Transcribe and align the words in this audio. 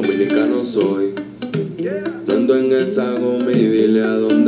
Dominicano 0.00 0.64
soy. 0.64 1.12
No 2.26 2.32
ando 2.32 2.56
en 2.56 2.72
esa 2.72 3.12
goma 3.18 3.52
y 3.52 3.66
dile 3.66 4.02
a 4.02 4.14
dónde 4.14 4.39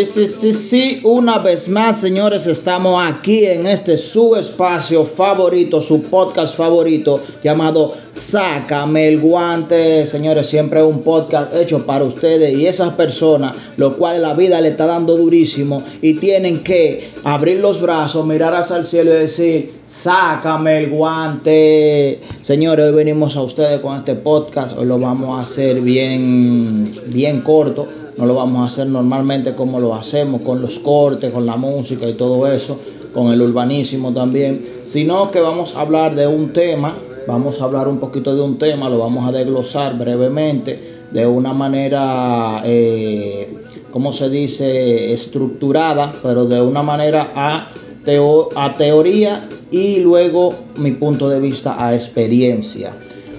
Sí, 0.00 0.06
sí, 0.06 0.26
sí, 0.26 0.52
sí, 0.54 1.00
una 1.04 1.36
vez 1.36 1.68
más, 1.68 2.00
señores, 2.00 2.46
estamos 2.46 3.02
aquí 3.06 3.44
en 3.44 3.66
este 3.66 3.98
su 3.98 4.34
espacio 4.34 5.04
favorito, 5.04 5.78
su 5.82 6.04
podcast 6.04 6.56
favorito 6.56 7.20
llamado 7.44 7.92
Sácame 8.10 9.08
el 9.08 9.20
guante. 9.20 10.06
Señores, 10.06 10.46
siempre 10.46 10.82
un 10.82 11.02
podcast 11.02 11.54
hecho 11.54 11.84
para 11.84 12.06
ustedes 12.06 12.54
y 12.54 12.66
esas 12.66 12.94
personas, 12.94 13.54
los 13.76 13.96
cuales 13.96 14.22
la 14.22 14.32
vida 14.32 14.58
le 14.62 14.68
está 14.68 14.86
dando 14.86 15.18
durísimo 15.18 15.82
y 16.00 16.14
tienen 16.14 16.62
que 16.62 17.10
abrir 17.22 17.60
los 17.60 17.82
brazos, 17.82 18.24
mirar 18.24 18.54
hacia 18.54 18.78
el 18.78 18.86
cielo 18.86 19.10
y 19.10 19.18
decir, 19.18 19.80
sácame 19.86 20.78
el 20.78 20.88
guante. 20.88 22.20
Señores, 22.40 22.86
hoy 22.86 22.92
venimos 22.92 23.36
a 23.36 23.42
ustedes 23.42 23.80
con 23.80 23.98
este 23.98 24.14
podcast, 24.14 24.78
hoy 24.78 24.86
lo 24.86 24.98
vamos 24.98 25.38
a 25.38 25.42
hacer 25.42 25.82
bien, 25.82 26.90
bien 27.08 27.42
corto. 27.42 27.99
No 28.16 28.26
lo 28.26 28.34
vamos 28.34 28.62
a 28.62 28.64
hacer 28.66 28.86
normalmente 28.88 29.54
como 29.54 29.80
lo 29.80 29.94
hacemos, 29.94 30.42
con 30.42 30.60
los 30.60 30.78
cortes, 30.78 31.32
con 31.32 31.46
la 31.46 31.56
música 31.56 32.06
y 32.08 32.14
todo 32.14 32.46
eso, 32.50 32.78
con 33.14 33.28
el 33.32 33.40
urbanísimo 33.40 34.12
también, 34.12 34.62
sino 34.84 35.30
que 35.30 35.40
vamos 35.40 35.74
a 35.76 35.80
hablar 35.80 36.14
de 36.14 36.26
un 36.26 36.52
tema, 36.52 36.96
vamos 37.26 37.60
a 37.60 37.64
hablar 37.64 37.88
un 37.88 37.98
poquito 37.98 38.34
de 38.34 38.42
un 38.42 38.58
tema, 38.58 38.88
lo 38.88 38.98
vamos 38.98 39.26
a 39.28 39.32
desglosar 39.32 39.96
brevemente, 39.98 41.00
de 41.10 41.26
una 41.26 41.52
manera, 41.52 42.62
eh, 42.64 43.48
¿cómo 43.90 44.12
se 44.12 44.28
dice?, 44.30 45.12
estructurada, 45.12 46.12
pero 46.22 46.44
de 46.44 46.60
una 46.60 46.82
manera 46.82 47.32
a, 47.34 47.68
teo- 48.04 48.48
a 48.54 48.74
teoría 48.74 49.48
y 49.72 49.96
luego 50.00 50.54
mi 50.76 50.92
punto 50.92 51.28
de 51.28 51.40
vista 51.40 51.84
a 51.84 51.94
experiencia. 51.94 52.92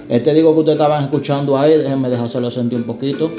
Este 0.08 0.34
digo 0.34 0.52
que 0.52 0.60
ustedes 0.60 0.78
estaban 0.78 1.04
escuchando 1.04 1.56
ahí, 1.56 1.78
déjenme 1.78 2.10
dejárselo 2.10 2.50
sentir 2.50 2.78
un 2.78 2.84
poquito. 2.84 3.30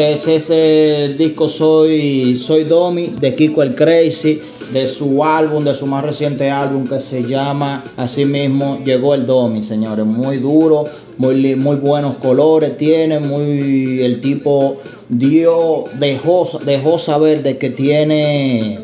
Señores, 0.00 0.28
ese 0.28 0.36
es 0.36 0.50
el 0.50 1.18
disco 1.18 1.46
Soy, 1.46 2.34
Soy 2.34 2.64
Domi 2.64 3.08
de 3.20 3.34
Kiko 3.34 3.62
el 3.62 3.74
Crazy, 3.74 4.40
de 4.72 4.86
su 4.86 5.22
álbum, 5.22 5.62
de 5.62 5.74
su 5.74 5.86
más 5.86 6.02
reciente 6.02 6.48
álbum 6.48 6.86
que 6.86 6.98
se 7.00 7.24
llama 7.24 7.84
así 7.98 8.24
mismo 8.24 8.78
Llegó 8.82 9.14
el 9.14 9.26
Domi, 9.26 9.62
señores. 9.62 10.06
Muy 10.06 10.38
duro, 10.38 10.84
muy, 11.18 11.54
muy 11.54 11.76
buenos 11.76 12.14
colores 12.14 12.78
tiene, 12.78 13.20
muy 13.20 14.00
el 14.00 14.22
tipo 14.22 14.78
dio, 15.10 15.84
dejó, 15.98 16.48
dejó 16.64 16.98
saber 16.98 17.42
de 17.42 17.58
que 17.58 17.68
tiene, 17.68 18.78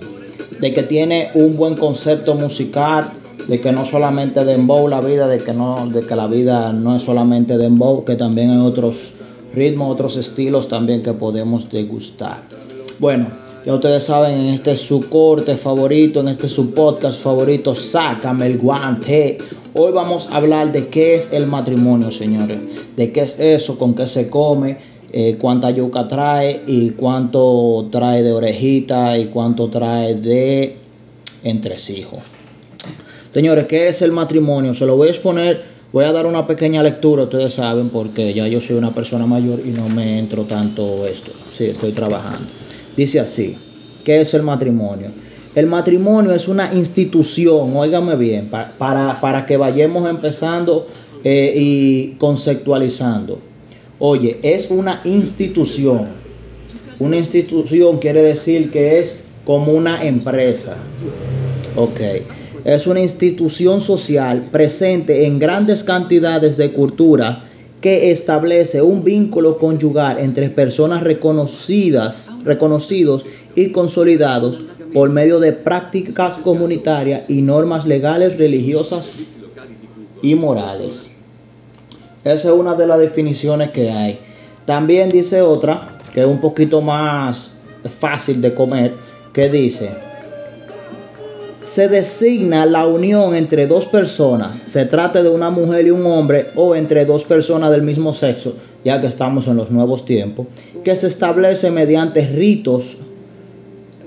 de 0.60 0.74
que 0.74 0.82
tiene 0.82 1.30
un 1.32 1.56
buen 1.56 1.76
concepto 1.76 2.34
musical 2.34 3.10
de 3.48 3.58
que 3.60 3.72
no 3.72 3.86
solamente 3.86 4.44
dembow 4.44 4.86
la 4.86 5.00
vida, 5.00 5.28
de 5.28 5.38
que 5.38 5.54
no, 5.54 5.88
de 5.88 6.00
que 6.00 6.14
la 6.14 6.26
vida 6.26 6.74
no 6.74 6.96
es 6.96 7.02
solamente 7.04 7.56
dembow, 7.56 8.04
que 8.04 8.16
también 8.16 8.50
hay 8.50 8.58
otros 8.58 9.14
ritmos, 9.56 9.90
otros 9.90 10.16
estilos 10.18 10.68
también 10.68 11.02
que 11.02 11.14
podemos 11.14 11.70
degustar. 11.70 12.42
Bueno, 12.98 13.28
ya 13.64 13.74
ustedes 13.74 14.04
saben, 14.04 14.38
en 14.38 14.54
este 14.54 14.72
es 14.72 14.80
su 14.80 15.08
corte 15.08 15.56
favorito, 15.56 16.20
en 16.20 16.28
este 16.28 16.46
es 16.46 16.52
su 16.52 16.72
podcast 16.72 17.20
favorito, 17.20 17.74
sácame 17.74 18.46
el 18.46 18.58
guante. 18.58 19.38
Hoy 19.72 19.92
vamos 19.92 20.28
a 20.30 20.36
hablar 20.36 20.72
de 20.72 20.88
qué 20.88 21.14
es 21.14 21.32
el 21.32 21.46
matrimonio, 21.46 22.10
señores. 22.10 22.58
De 22.96 23.10
qué 23.12 23.22
es 23.22 23.40
eso, 23.40 23.78
con 23.78 23.94
qué 23.94 24.06
se 24.06 24.28
come, 24.28 24.76
eh, 25.10 25.36
cuánta 25.40 25.70
yuca 25.70 26.06
trae 26.06 26.62
y 26.66 26.90
cuánto 26.90 27.88
trae 27.90 28.22
de 28.22 28.32
orejita 28.32 29.18
y 29.18 29.26
cuánto 29.26 29.68
trae 29.70 30.14
de 30.14 30.76
entresijo. 31.44 32.18
Señores, 33.30 33.64
¿qué 33.64 33.88
es 33.88 34.02
el 34.02 34.12
matrimonio? 34.12 34.74
Se 34.74 34.84
lo 34.84 34.96
voy 34.96 35.08
a 35.08 35.10
exponer, 35.10 35.75
voy 35.92 36.04
a 36.04 36.12
dar 36.12 36.26
una 36.26 36.46
pequeña 36.46 36.82
lectura, 36.82 37.24
ustedes 37.24 37.54
saben, 37.54 37.88
porque 37.88 38.32
ya 38.34 38.46
yo 38.48 38.60
soy 38.60 38.76
una 38.76 38.94
persona 38.94 39.26
mayor 39.26 39.60
y 39.64 39.68
no 39.70 39.88
me 39.88 40.18
entro 40.18 40.44
tanto 40.44 41.06
esto. 41.06 41.32
Sí, 41.52 41.64
estoy 41.66 41.92
trabajando. 41.92 42.44
Dice 42.96 43.20
así, 43.20 43.56
¿qué 44.04 44.20
es 44.20 44.34
el 44.34 44.42
matrimonio? 44.42 45.08
El 45.54 45.66
matrimonio 45.66 46.32
es 46.34 46.48
una 46.48 46.72
institución, 46.74 47.74
óigame 47.76 48.14
bien, 48.16 48.46
pa- 48.48 48.70
para, 48.76 49.18
para 49.20 49.46
que 49.46 49.56
vayamos 49.56 50.08
empezando 50.08 50.86
eh, 51.24 51.54
y 51.56 52.08
conceptualizando. 52.18 53.38
Oye, 53.98 54.38
es 54.42 54.70
una 54.70 55.00
institución. 55.04 56.08
Una 56.98 57.16
institución 57.16 57.98
quiere 57.98 58.22
decir 58.22 58.70
que 58.70 59.00
es 59.00 59.24
como 59.46 59.72
una 59.72 60.02
empresa. 60.04 60.76
Ok. 61.74 62.00
Es 62.66 62.88
una 62.88 62.98
institución 62.98 63.80
social 63.80 64.48
presente 64.50 65.24
en 65.26 65.38
grandes 65.38 65.84
cantidades 65.84 66.56
de 66.56 66.72
cultura 66.72 67.44
que 67.80 68.10
establece 68.10 68.82
un 68.82 69.04
vínculo 69.04 69.58
conyugal 69.58 70.18
entre 70.18 70.48
personas 70.50 71.04
reconocidas, 71.04 72.28
reconocidos 72.42 73.24
y 73.54 73.70
consolidados 73.70 74.62
por 74.92 75.10
medio 75.10 75.38
de 75.38 75.52
prácticas 75.52 76.38
comunitarias 76.38 77.30
y 77.30 77.40
normas 77.40 77.86
legales, 77.86 78.36
religiosas 78.36 79.12
y 80.20 80.34
morales. 80.34 81.10
Esa 82.24 82.48
es 82.48 82.54
una 82.54 82.74
de 82.74 82.88
las 82.88 82.98
definiciones 82.98 83.70
que 83.70 83.92
hay. 83.92 84.18
También 84.64 85.08
dice 85.08 85.40
otra, 85.40 85.98
que 86.12 86.22
es 86.22 86.26
un 86.26 86.40
poquito 86.40 86.80
más 86.80 87.58
fácil 87.96 88.42
de 88.42 88.52
comer, 88.54 88.92
que 89.32 89.48
dice, 89.48 90.05
se 91.66 91.88
designa 91.88 92.64
la 92.64 92.86
unión 92.86 93.34
entre 93.34 93.66
dos 93.66 93.86
personas, 93.86 94.56
se 94.56 94.84
trate 94.84 95.24
de 95.24 95.28
una 95.28 95.50
mujer 95.50 95.88
y 95.88 95.90
un 95.90 96.06
hombre 96.06 96.46
o 96.54 96.76
entre 96.76 97.04
dos 97.04 97.24
personas 97.24 97.72
del 97.72 97.82
mismo 97.82 98.12
sexo, 98.12 98.54
ya 98.84 99.00
que 99.00 99.08
estamos 99.08 99.48
en 99.48 99.56
los 99.56 99.72
nuevos 99.72 100.04
tiempos, 100.04 100.46
que 100.84 100.94
se 100.94 101.08
establece 101.08 101.72
mediante 101.72 102.24
ritos 102.24 102.98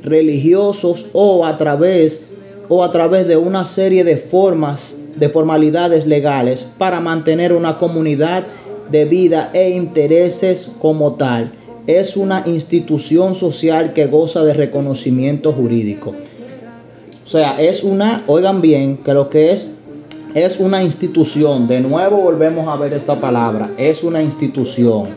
religiosos 0.01 1.07
o 1.11 1.45
a 1.45 1.57
través 1.57 2.31
o 2.69 2.81
a 2.81 2.91
través 2.91 3.27
de 3.27 3.35
una 3.35 3.65
serie 3.65 4.05
de 4.05 4.15
formas 4.15 4.95
de 5.17 5.27
formalidades 5.27 6.07
legales 6.07 6.65
para 6.77 7.01
mantener 7.01 7.51
una 7.51 7.77
comunidad 7.77 8.45
de 8.89 9.03
vida 9.03 9.49
e 9.53 9.71
intereses 9.71 10.71
como 10.79 11.15
tal. 11.15 11.51
Es 11.87 12.15
una 12.15 12.43
institución 12.45 13.35
social 13.35 13.91
que 13.91 14.05
goza 14.05 14.45
de 14.45 14.53
reconocimiento 14.53 15.51
jurídico. 15.51 16.13
O 17.29 17.31
sea, 17.31 17.61
es 17.61 17.83
una, 17.83 18.23
oigan 18.25 18.59
bien, 18.59 18.97
que 18.97 19.13
lo 19.13 19.29
que 19.29 19.51
es 19.51 19.67
es 20.33 20.59
una 20.59 20.81
institución. 20.83 21.67
De 21.67 21.79
nuevo 21.79 22.17
volvemos 22.17 22.67
a 22.67 22.75
ver 22.75 22.91
esta 22.91 23.21
palabra. 23.21 23.69
Es 23.77 24.03
una 24.03 24.23
institución. 24.23 25.09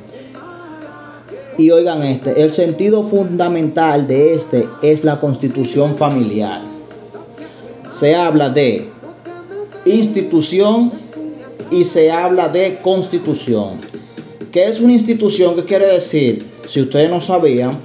Y 1.57 1.71
oigan 1.71 2.03
este, 2.03 2.43
el 2.43 2.53
sentido 2.53 3.03
fundamental 3.03 4.07
de 4.07 4.35
este 4.35 4.69
es 4.83 5.05
la 5.05 5.21
constitución 5.21 5.97
familiar. 5.97 6.61
Se 7.89 8.15
habla 8.15 8.51
de 8.51 8.91
institución 9.87 10.93
y 11.71 11.85
se 11.85 12.11
habla 12.11 12.51
de 12.51 12.79
constitución. 12.83 13.81
¿Qué 14.51 14.67
es 14.67 14.83
una 14.83 14.93
institución? 14.93 15.57
¿Qué 15.57 15.65
quiere 15.65 15.87
decir? 15.87 16.47
Si 16.69 16.83
ustedes 16.83 17.09
no 17.09 17.23
sabían, 17.23 17.79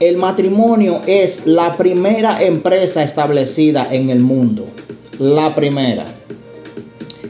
el 0.00 0.16
matrimonio 0.16 1.02
es 1.06 1.46
la 1.46 1.76
primera 1.76 2.42
empresa 2.42 3.02
establecida 3.02 3.86
en 3.90 4.08
el 4.08 4.20
mundo. 4.20 4.66
La 5.18 5.54
primera. 5.54 6.06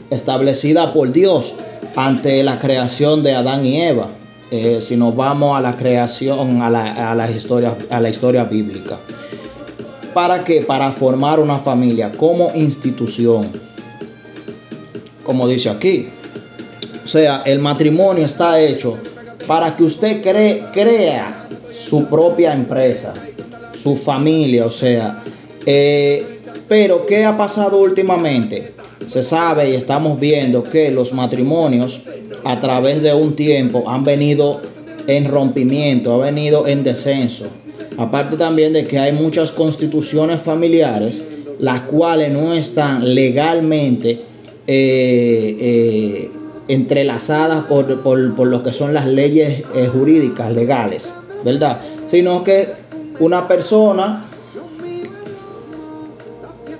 Establecida 0.09 0.93
por 0.93 1.11
Dios 1.11 1.55
ante 1.97 2.41
la 2.43 2.59
creación 2.59 3.23
de 3.23 3.35
Adán 3.35 3.65
y 3.65 3.81
Eva. 3.81 4.07
Eh, 4.51 4.79
si 4.79 4.95
nos 4.95 5.13
vamos 5.15 5.57
a 5.57 5.61
la 5.61 5.75
creación, 5.75 6.61
a 6.61 6.69
la, 6.69 7.29
historia, 7.29 7.75
a 7.89 7.99
la 7.99 8.09
historia 8.09 8.45
bíblica. 8.45 8.97
¿Para 10.13 10.45
qué? 10.45 10.61
Para 10.61 10.93
formar 10.93 11.41
una 11.41 11.57
familia 11.57 12.13
como 12.13 12.51
institución. 12.55 13.49
Como 15.25 15.45
dice 15.45 15.69
aquí. 15.69 16.07
O 17.03 17.07
sea, 17.07 17.43
el 17.45 17.59
matrimonio 17.59 18.25
está 18.25 18.61
hecho 18.61 18.97
para 19.45 19.75
que 19.75 19.83
usted 19.83 20.21
cree, 20.21 20.63
crea 20.71 21.41
su 21.71 22.05
propia 22.05 22.53
empresa, 22.53 23.13
su 23.73 23.95
familia, 23.95 24.65
o 24.65 24.71
sea. 24.71 25.23
Eh, 25.65 26.25
pero, 26.67 27.05
¿qué 27.05 27.25
ha 27.25 27.35
pasado 27.35 27.79
últimamente? 27.79 28.73
Se 29.07 29.23
sabe 29.23 29.71
y 29.71 29.75
estamos 29.75 30.19
viendo 30.19 30.63
que 30.63 30.89
los 30.91 31.13
matrimonios 31.13 32.01
a 32.43 32.59
través 32.59 33.01
de 33.01 33.13
un 33.13 33.35
tiempo 33.35 33.89
han 33.89 34.03
venido 34.03 34.61
en 35.07 35.25
rompimiento, 35.25 36.13
ha 36.13 36.25
venido 36.25 36.67
en 36.67 36.83
descenso. 36.83 37.47
Aparte 37.97 38.37
también 38.37 38.73
de 38.73 38.85
que 38.85 38.99
hay 38.99 39.11
muchas 39.11 39.51
constituciones 39.51 40.41
familiares, 40.41 41.21
las 41.59 41.81
cuales 41.81 42.31
no 42.31 42.53
están 42.53 43.13
legalmente 43.13 44.21
eh, 44.67 45.57
eh, 45.59 46.31
entrelazadas 46.69 47.65
por, 47.65 48.47
lo 48.47 48.63
que 48.63 48.71
son 48.71 48.93
las 48.93 49.05
leyes 49.05 49.63
jurídicas 49.91 50.53
legales, 50.53 51.11
¿verdad? 51.43 51.81
Sino 52.07 52.43
que 52.43 52.69
una 53.19 53.47
persona, 53.47 54.25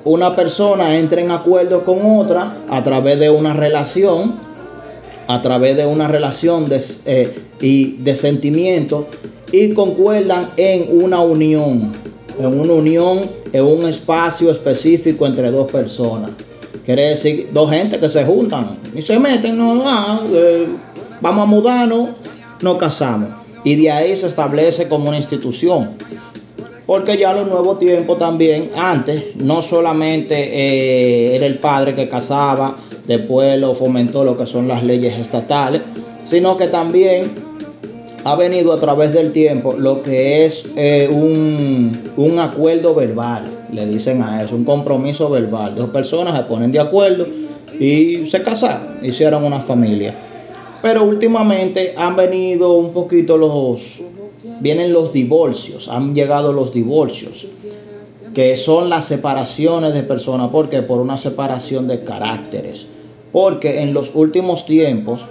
una 0.04 0.36
persona 0.36 0.98
entra 0.98 1.22
en 1.22 1.32
acuerdo 1.32 1.84
con 1.84 2.00
otra 2.04 2.58
a 2.70 2.84
través 2.84 3.20
de 3.20 3.30
una 3.30 3.54
relación, 3.54 4.36
a 5.28 5.42
través 5.42 5.78
de 5.78 5.86
una 5.86 6.08
relación 6.08 6.68
de, 6.68 6.82
y 7.62 7.94
de 7.98 8.16
sentimiento 8.16 9.08
y 9.52 9.74
concuerdan 9.74 10.50
en 10.58 10.88
una 11.04 11.22
unión, 11.22 11.92
en 12.40 12.60
una 12.60 12.74
unión, 12.74 13.22
en 13.52 13.64
un 13.64 13.88
espacio 13.88 14.50
específico 14.50 15.26
entre 15.26 15.52
dos 15.52 15.72
personas. 15.72 16.32
Quiere 16.86 17.10
decir, 17.10 17.50
dos 17.54 17.70
gente 17.70 18.00
que 18.00 18.10
se 18.10 18.26
juntan 18.26 18.78
y 18.96 19.02
se 19.02 19.20
meten, 19.20 19.58
no, 19.58 19.84
ah, 19.86 20.20
eh, 20.34 20.68
vamos 21.20 21.44
a 21.44 21.46
mudarnos, 21.46 22.10
nos 22.62 22.78
casamos. 22.78 23.41
Y 23.64 23.76
de 23.76 23.92
ahí 23.92 24.16
se 24.16 24.28
establece 24.28 24.88
como 24.88 25.10
una 25.10 25.18
institución. 25.18 25.92
Porque 26.86 27.18
ya 27.18 27.34
los 27.34 27.48
nuevos 27.48 27.80
tiempos 27.80 28.18
también, 28.18 28.70
antes, 28.76 29.36
no 29.38 29.62
solamente 29.62 30.36
eh, 30.36 31.36
era 31.36 31.46
el 31.46 31.60
padre 31.60 31.94
que 31.94 32.10
casaba, 32.10 32.76
después 33.08 33.58
lo 33.60 33.76
fomentó 33.76 34.24
lo 34.24 34.36
que 34.36 34.46
son 34.46 34.68
las 34.68 34.84
leyes 34.84 35.18
estatales, 35.18 35.82
sino 36.24 36.58
que 36.58 36.68
también 36.68 37.32
ha 38.24 38.36
venido 38.36 38.74
a 38.74 38.80
través 38.80 39.14
del 39.14 39.32
tiempo 39.32 39.74
lo 39.78 40.04
que 40.04 40.46
es 40.46 40.70
eh, 40.76 41.08
un, 41.12 41.98
un, 42.18 42.40
acuerdo 42.40 42.94
verbal, 42.94 43.44
le 43.72 43.86
dicen 43.88 44.22
a 44.22 44.44
eso, 44.44 44.56
un 44.56 44.66
compromiso 44.66 45.30
verbal. 45.30 45.76
Dos 45.76 45.90
personas 45.90 46.36
se 46.36 46.44
ponen 46.44 46.72
de 46.72 46.80
acuerdo 46.80 47.26
y 47.80 48.28
se 48.28 48.42
casaron, 48.42 49.00
hicieron 49.02 49.44
una 49.44 49.60
familia. 49.60 50.14
Pero 50.82 51.04
últimamente 51.04 51.94
han 51.96 52.16
venido 52.16 52.74
un 52.74 52.92
poquito 52.92 53.38
los, 53.38 54.02
vienen 54.60 54.94
los 54.94 55.14
divorcios, 55.14 55.90
han 55.90 56.16
llegado 56.16 56.54
los 56.54 56.74
divorcios, 56.74 57.48
que 58.34 58.58
son 58.58 58.90
las 58.90 59.06
separaciones 59.06 59.94
de 59.94 60.04
personas. 60.04 60.50
¿Por 60.50 60.70
qué? 60.70 60.82
Por 60.82 61.00
una 61.00 61.18
separación 61.18 61.88
de 61.88 62.04
caracteres. 62.04 62.88
Porque 63.32 63.82
en 63.82 63.94
los 63.94 64.16
últimos 64.16 64.66
tiempos 64.66 65.26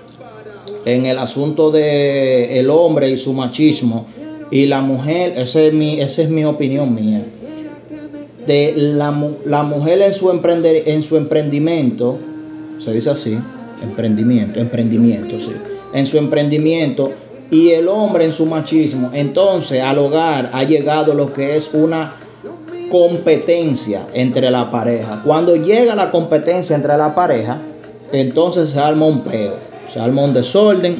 en 0.85 1.07
el 1.07 1.19
asunto 1.19 1.71
de 1.71 2.59
el 2.59 2.71
hombre 2.71 3.11
y 3.11 3.17
su 3.17 3.33
machismo 3.33 4.07
y 4.51 4.67
la 4.67 4.81
mujer, 4.81 5.35
esa 5.37 5.63
es 5.63 5.73
mi, 5.73 6.01
esa 6.01 6.23
es 6.23 6.31
mi 6.31 6.45
opinión 6.45 6.95
mía. 6.95 7.25
De 8.47 8.73
la, 8.77 9.13
mujer 9.63 10.01
en 10.01 10.13
su, 10.13 10.31
emprender, 10.31 10.89
en 10.89 11.03
su 11.03 11.17
emprendimiento, 11.17 12.19
se 12.81 12.93
dice 12.93 13.11
así, 13.11 13.39
emprendimiento, 13.83 14.61
emprendimiento, 14.61 15.39
sí. 15.39 15.53
En 15.93 16.07
su 16.07 16.19
emprendimiento 16.19 17.13
y 17.51 17.71
el 17.71 17.89
hombre 17.89 18.25
en 18.25 18.33
su 18.33 18.47
machismo, 18.47 19.11
entonces 19.13 19.83
al 19.83 19.99
hogar 19.99 20.51
ha 20.53 20.63
llegado 20.63 21.15
lo 21.15 21.33
que 21.33 21.57
es 21.57 21.75
una 21.75 22.15
competencia 22.91 24.07
entre 24.15 24.51
la 24.51 24.71
pareja. 24.71 25.23
Cuando 25.25 25.57
llega 25.57 25.95
la 25.95 26.11
competencia 26.11 26.77
entre 26.77 26.97
la 26.97 27.15
pareja, 27.15 27.59
entonces 28.13 28.71
se 28.71 28.79
arma 28.79 29.07
un 29.07 29.23
peo 29.23 29.71
se 29.91 30.01
arma 30.01 30.23
un 30.23 30.33
desorden, 30.33 30.99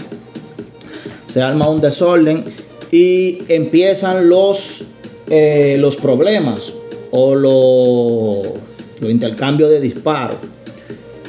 se 1.27 1.41
arma 1.41 1.69
un 1.69 1.81
desorden 1.81 2.45
y 2.91 3.39
empiezan 3.49 4.29
los, 4.29 4.85
eh, 5.29 5.77
los 5.79 5.97
problemas 5.97 6.75
o 7.13 7.35
los 7.35 8.61
lo 9.01 9.09
intercambios 9.09 9.71
de 9.71 9.81
disparos. 9.81 10.37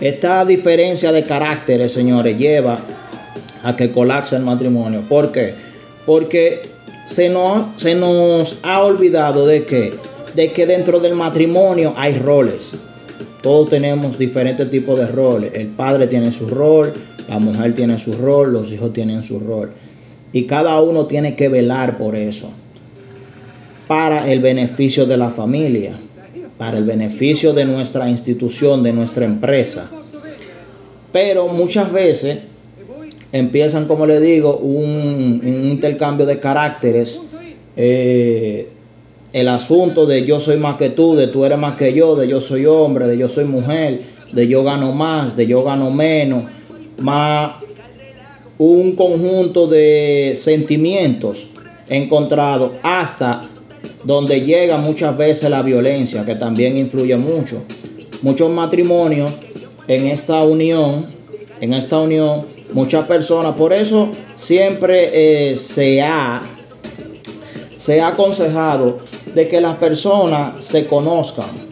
Esta 0.02 0.44
diferencia 0.46 1.12
de 1.12 1.24
caracteres, 1.24 1.94
señores, 1.94 2.36
lleva 2.36 2.80
a 3.62 3.76
que 3.76 3.92
colapse 3.92 4.36
el 4.36 4.42
matrimonio. 4.42 5.04
¿Por 5.08 5.32
qué? 5.32 5.54
Porque 6.08 6.64
se 7.06 7.30
nos, 7.30 7.80
se 7.80 7.94
nos 7.94 8.58
ha 8.64 8.82
olvidado 8.82 9.46
de 9.46 9.64
que, 9.64 9.94
de 10.34 10.52
que 10.52 10.66
dentro 10.66 11.00
del 11.00 11.14
matrimonio 11.14 11.94
hay 11.96 12.16
roles. 12.16 12.74
Todos 13.44 13.70
tenemos 13.70 14.18
diferentes 14.18 14.72
tipos 14.72 14.98
de 14.98 15.06
roles. 15.06 15.52
El 15.54 15.68
padre 15.68 16.08
tiene 16.08 16.32
su 16.32 16.48
rol, 16.48 16.92
la 17.30 17.38
mujer 17.38 17.76
tiene 17.76 18.00
su 18.00 18.14
rol, 18.14 18.54
los 18.54 18.72
hijos 18.72 18.94
tienen 18.94 19.22
su 19.22 19.40
rol. 19.40 19.72
Y 20.34 20.46
cada 20.46 20.82
uno 20.82 21.06
tiene 21.06 21.36
que 21.36 21.48
velar 21.48 22.00
por 22.00 22.16
eso. 22.16 22.50
Para 23.88 24.32
el 24.32 24.40
beneficio 24.40 25.06
de 25.06 25.18
la 25.18 25.30
familia, 25.30 25.94
para 26.62 26.78
el 26.78 26.84
beneficio 26.84 27.54
de 27.54 27.66
nuestra 27.66 28.08
institución, 28.08 28.84
de 28.84 28.94
nuestra 28.94 29.26
empresa. 29.26 29.90
Pero 31.12 31.48
muchas 31.48 31.92
veces 31.92 32.38
empiezan, 33.32 33.88
como 33.88 34.06
le 34.06 34.20
digo, 34.20 34.58
un, 34.58 35.42
intercambio 35.44 36.28
de 36.28 36.40
caracteres. 36.40 37.20
Eh, 37.76 38.70
el 39.34 39.48
asunto 39.48 40.06
de 40.06 40.24
yo 40.24 40.40
soy 40.40 40.58
más 40.58 40.78
que 40.78 40.92
tú, 40.92 41.16
de 41.16 41.30
tú 41.30 41.46
eres 41.46 41.58
más 41.58 41.78
que 41.78 41.96
yo, 41.96 42.16
de 42.16 42.28
yo 42.28 42.40
soy 42.40 42.68
hombre, 42.68 43.08
de 43.08 43.18
yo 43.18 43.28
soy 43.28 43.46
mujer, 43.46 44.02
de 44.32 44.48
yo 44.48 44.64
gano 44.64 44.92
más, 44.92 45.36
de 45.36 45.48
yo 45.48 45.64
gano 45.64 45.90
menos 45.90 46.44
más 47.00 47.54
un 48.60 48.96
conjunto 48.96 49.66
de 49.66 50.34
sentimientos 50.36 51.48
encontrados 51.90 52.74
hasta 52.84 53.50
donde 54.04 54.42
llega 54.42 54.78
muchas 54.78 55.16
veces 55.18 55.50
la 55.50 55.62
violencia, 55.62 56.26
que 56.26 56.36
también 56.36 56.78
influye 56.78 57.16
mucho. 57.18 57.64
Muchos 58.22 58.50
matrimonios 58.50 59.32
en 59.88 60.08
esta 60.08 60.42
unión, 60.44 61.06
en 61.60 61.74
esta 61.74 62.00
unión, 62.00 62.46
muchas 62.74 63.06
personas, 63.06 63.56
por 63.56 63.74
eso 63.74 64.10
siempre 64.36 65.52
eh, 65.52 65.56
se 65.56 66.02
ha 66.02 66.42
se 67.78 68.00
ha 68.00 68.10
aconsejado 68.10 69.00
de 69.34 69.48
que 69.48 69.60
las 69.60 69.78
personas 69.78 70.64
se 70.64 70.86
conozcan 70.86 71.72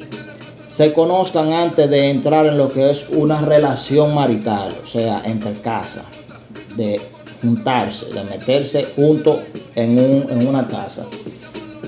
se 0.69 0.93
conozcan 0.93 1.51
antes 1.51 1.89
de 1.89 2.09
entrar 2.09 2.45
en 2.45 2.57
lo 2.57 2.71
que 2.71 2.91
es 2.91 3.07
una 3.09 3.41
relación 3.41 4.13
marital, 4.13 4.77
o 4.81 4.86
sea, 4.86 5.21
entre 5.25 5.53
casa, 5.53 6.05
de 6.77 7.01
juntarse, 7.41 8.13
de 8.13 8.24
meterse 8.24 8.88
juntos 8.95 9.39
en, 9.75 9.98
en 9.98 10.48
una 10.48 10.67
casa. 10.67 11.05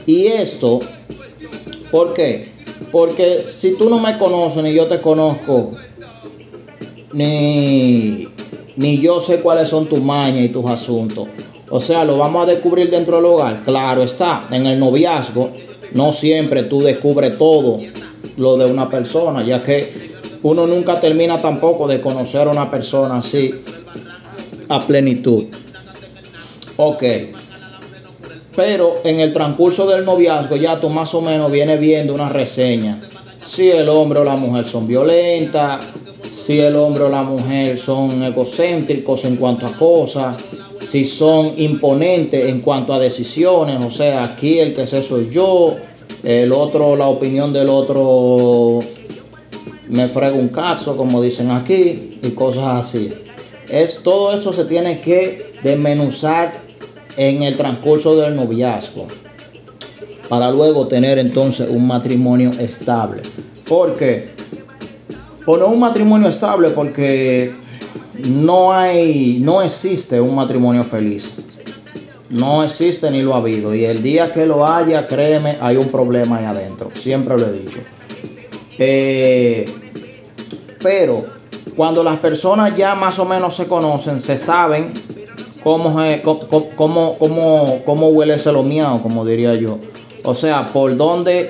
Y 0.05 0.27
esto, 0.27 0.79
¿por 1.91 2.13
qué? 2.13 2.49
Porque 2.91 3.43
si 3.45 3.75
tú 3.75 3.89
no 3.89 3.99
me 3.99 4.17
conoces 4.17 4.63
ni 4.63 4.73
yo 4.73 4.87
te 4.87 4.99
conozco, 4.99 5.71
ni, 7.13 8.27
ni 8.75 8.99
yo 8.99 9.21
sé 9.21 9.39
cuáles 9.39 9.69
son 9.69 9.87
tus 9.87 10.01
mañas 10.01 10.43
y 10.43 10.49
tus 10.49 10.69
asuntos. 10.69 11.27
O 11.69 11.79
sea, 11.79 12.03
lo 12.03 12.17
vamos 12.17 12.43
a 12.43 12.51
descubrir 12.51 12.89
dentro 12.89 13.17
del 13.17 13.25
hogar. 13.25 13.63
Claro 13.63 14.03
está, 14.03 14.43
en 14.51 14.65
el 14.65 14.79
noviazgo 14.79 15.51
no 15.93 16.11
siempre 16.11 16.63
tú 16.63 16.81
descubres 16.81 17.37
todo 17.37 17.79
lo 18.37 18.57
de 18.57 18.65
una 18.65 18.89
persona, 18.89 19.43
ya 19.43 19.61
que 19.61 20.11
uno 20.43 20.65
nunca 20.67 20.99
termina 20.99 21.37
tampoco 21.37 21.87
de 21.87 22.01
conocer 22.01 22.47
a 22.47 22.51
una 22.51 22.71
persona 22.71 23.17
así 23.17 23.53
a 24.69 24.79
plenitud. 24.85 25.45
Ok. 26.77 27.03
Pero 28.55 29.01
en 29.03 29.19
el 29.19 29.31
transcurso 29.31 29.87
del 29.87 30.03
noviazgo 30.05 30.55
ya 30.55 30.79
tú 30.79 30.89
más 30.89 31.13
o 31.13 31.21
menos 31.21 31.51
vienes 31.51 31.79
viendo 31.79 32.13
una 32.13 32.29
reseña. 32.29 32.99
Si 33.45 33.69
el 33.69 33.89
hombre 33.89 34.19
o 34.19 34.23
la 34.23 34.35
mujer 34.35 34.65
son 34.65 34.87
violentas, 34.87 35.85
si 36.29 36.59
el 36.59 36.75
hombre 36.75 37.03
o 37.05 37.09
la 37.09 37.23
mujer 37.23 37.77
son 37.77 38.23
egocéntricos 38.23 39.25
en 39.25 39.37
cuanto 39.37 39.65
a 39.65 39.71
cosas, 39.73 40.37
si 40.79 41.05
son 41.05 41.53
imponentes 41.57 42.49
en 42.49 42.59
cuanto 42.59 42.93
a 42.93 42.99
decisiones, 42.99 43.83
o 43.83 43.91
sea, 43.91 44.23
aquí 44.23 44.59
el 44.59 44.73
que 44.73 44.87
sé 44.87 45.03
soy 45.03 45.29
yo, 45.29 45.75
el 46.23 46.51
otro, 46.51 46.95
la 46.95 47.07
opinión 47.07 47.51
del 47.51 47.69
otro 47.69 48.79
me 49.89 50.07
frega 50.07 50.35
un 50.35 50.49
caso, 50.49 50.95
como 50.95 51.21
dicen 51.21 51.51
aquí, 51.51 52.19
y 52.21 52.29
cosas 52.31 52.85
así. 52.85 53.11
Es, 53.69 54.01
todo 54.03 54.33
esto 54.33 54.53
se 54.53 54.65
tiene 54.65 55.01
que 55.01 55.53
desmenuzar 55.63 56.53
en 57.17 57.43
el 57.43 57.57
transcurso 57.57 58.15
del 58.15 58.35
noviazgo 58.35 59.07
para 60.29 60.49
luego 60.49 60.87
tener 60.87 61.19
entonces 61.19 61.69
un 61.69 61.85
matrimonio 61.85 62.51
estable. 62.57 63.21
¿Por 63.67 63.97
qué? 63.97 64.29
O 65.45 65.57
no 65.57 65.67
un 65.67 65.79
matrimonio 65.79 66.29
estable 66.29 66.69
porque 66.69 67.51
no 68.29 68.71
hay, 68.71 69.39
no 69.41 69.61
existe 69.61 70.21
un 70.21 70.35
matrimonio 70.35 70.83
feliz. 70.83 71.31
No 72.29 72.63
existe 72.63 73.11
ni 73.11 73.21
lo 73.21 73.33
ha 73.33 73.39
habido. 73.39 73.75
Y 73.75 73.83
el 73.83 74.01
día 74.01 74.31
que 74.31 74.45
lo 74.45 74.65
haya, 74.65 75.05
créeme, 75.05 75.57
hay 75.59 75.75
un 75.75 75.89
problema 75.89 76.37
ahí 76.37 76.45
adentro. 76.45 76.89
Siempre 76.93 77.37
lo 77.37 77.47
he 77.47 77.51
dicho. 77.51 77.79
Eh, 78.79 79.65
pero 80.81 81.25
cuando 81.75 82.03
las 82.03 82.19
personas 82.19 82.75
ya 82.75 82.95
más 82.95 83.19
o 83.19 83.25
menos 83.25 83.55
se 83.55 83.67
conocen, 83.67 84.21
se 84.21 84.37
saben 84.37 84.93
cómo, 85.63 85.95
cómo, 86.75 87.17
cómo, 87.17 87.81
cómo 87.85 88.07
huele 88.09 88.35
ese 88.35 88.51
lo 88.51 88.63
mío, 88.63 88.99
como 89.01 89.25
diría 89.25 89.55
yo. 89.55 89.77
O 90.23 90.35
sea, 90.35 90.71
por 90.71 90.95
dónde. 90.97 91.49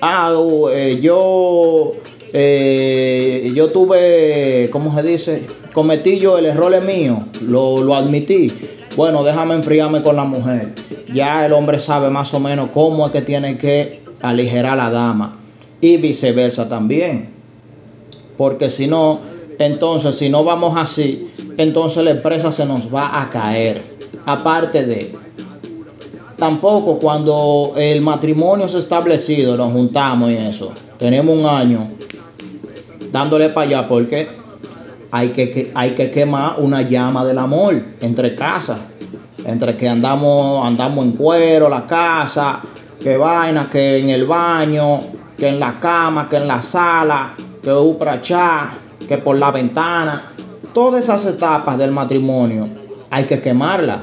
Ah, 0.00 0.32
eh, 0.72 0.98
yo. 1.00 1.92
Eh, 2.32 3.52
yo 3.54 3.70
tuve. 3.70 4.68
¿Cómo 4.70 4.94
se 4.94 5.02
dice? 5.02 5.46
Cometí 5.72 6.18
yo 6.18 6.38
el 6.38 6.46
error 6.46 6.72
es 6.74 6.84
mío. 6.84 7.24
Lo, 7.42 7.82
lo 7.82 7.94
admití. 7.94 8.52
Bueno, 8.96 9.24
déjame 9.24 9.54
enfriarme 9.54 10.02
con 10.02 10.16
la 10.16 10.24
mujer. 10.24 10.72
Ya 11.12 11.44
el 11.46 11.52
hombre 11.52 11.78
sabe 11.78 12.10
más 12.10 12.32
o 12.34 12.40
menos 12.40 12.70
cómo 12.72 13.06
es 13.06 13.12
que 13.12 13.22
tiene 13.22 13.58
que 13.58 14.02
aligerar 14.22 14.78
a 14.78 14.84
la 14.84 14.90
dama. 14.90 15.38
Y 15.80 15.96
viceversa 15.96 16.68
también. 16.68 17.28
Porque 18.36 18.68
si 18.68 18.86
no, 18.86 19.20
entonces 19.58 20.16
si 20.16 20.28
no 20.28 20.44
vamos 20.44 20.74
así, 20.76 21.28
entonces 21.56 22.04
la 22.04 22.10
empresa 22.10 22.50
se 22.52 22.66
nos 22.66 22.92
va 22.94 23.20
a 23.20 23.30
caer. 23.30 23.82
Aparte 24.26 24.84
de, 24.84 25.14
tampoco 26.36 26.98
cuando 26.98 27.72
el 27.76 28.00
matrimonio 28.02 28.66
es 28.66 28.74
establecido, 28.74 29.56
nos 29.56 29.72
juntamos 29.72 30.30
y 30.30 30.36
eso, 30.36 30.72
tenemos 30.98 31.36
un 31.38 31.46
año 31.46 31.88
dándole 33.10 33.48
para 33.50 33.66
allá 33.66 33.88
porque 33.88 34.28
hay 35.10 35.28
que, 35.28 35.70
hay 35.74 35.90
que 35.90 36.10
quemar 36.10 36.56
una 36.58 36.82
llama 36.82 37.24
del 37.24 37.38
amor 37.38 37.80
entre 38.00 38.34
casas, 38.34 38.80
entre 39.46 39.76
que 39.76 39.88
andamos, 39.88 40.66
andamos 40.66 41.04
en 41.04 41.12
cuero, 41.12 41.68
la 41.68 41.86
casa, 41.86 42.60
que 43.00 43.16
vaina, 43.16 43.68
que 43.70 43.98
en 43.98 44.10
el 44.10 44.26
baño, 44.26 44.98
que 45.38 45.48
en 45.48 45.60
la 45.60 45.78
cama, 45.78 46.28
que 46.28 46.36
en 46.36 46.48
la 46.48 46.60
sala, 46.60 47.34
que 47.62 47.72
uprachá, 47.72 48.72
que 49.06 49.18
por 49.18 49.36
la 49.36 49.50
ventana. 49.50 50.33
Todas 50.74 51.04
esas 51.04 51.24
etapas 51.24 51.78
del 51.78 51.92
matrimonio 51.92 52.68
hay 53.08 53.24
que 53.24 53.40
quemarlas. 53.40 54.00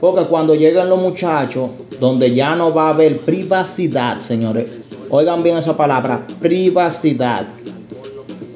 Porque 0.00 0.24
cuando 0.24 0.56
lleguen 0.56 0.88
los 0.88 1.00
muchachos, 1.00 1.70
donde 2.00 2.34
ya 2.34 2.56
no 2.56 2.74
va 2.74 2.88
a 2.88 2.90
haber 2.90 3.20
privacidad, 3.20 4.20
señores, 4.20 4.66
oigan 5.10 5.44
bien 5.44 5.56
esa 5.56 5.76
palabra, 5.76 6.26
privacidad. 6.40 7.46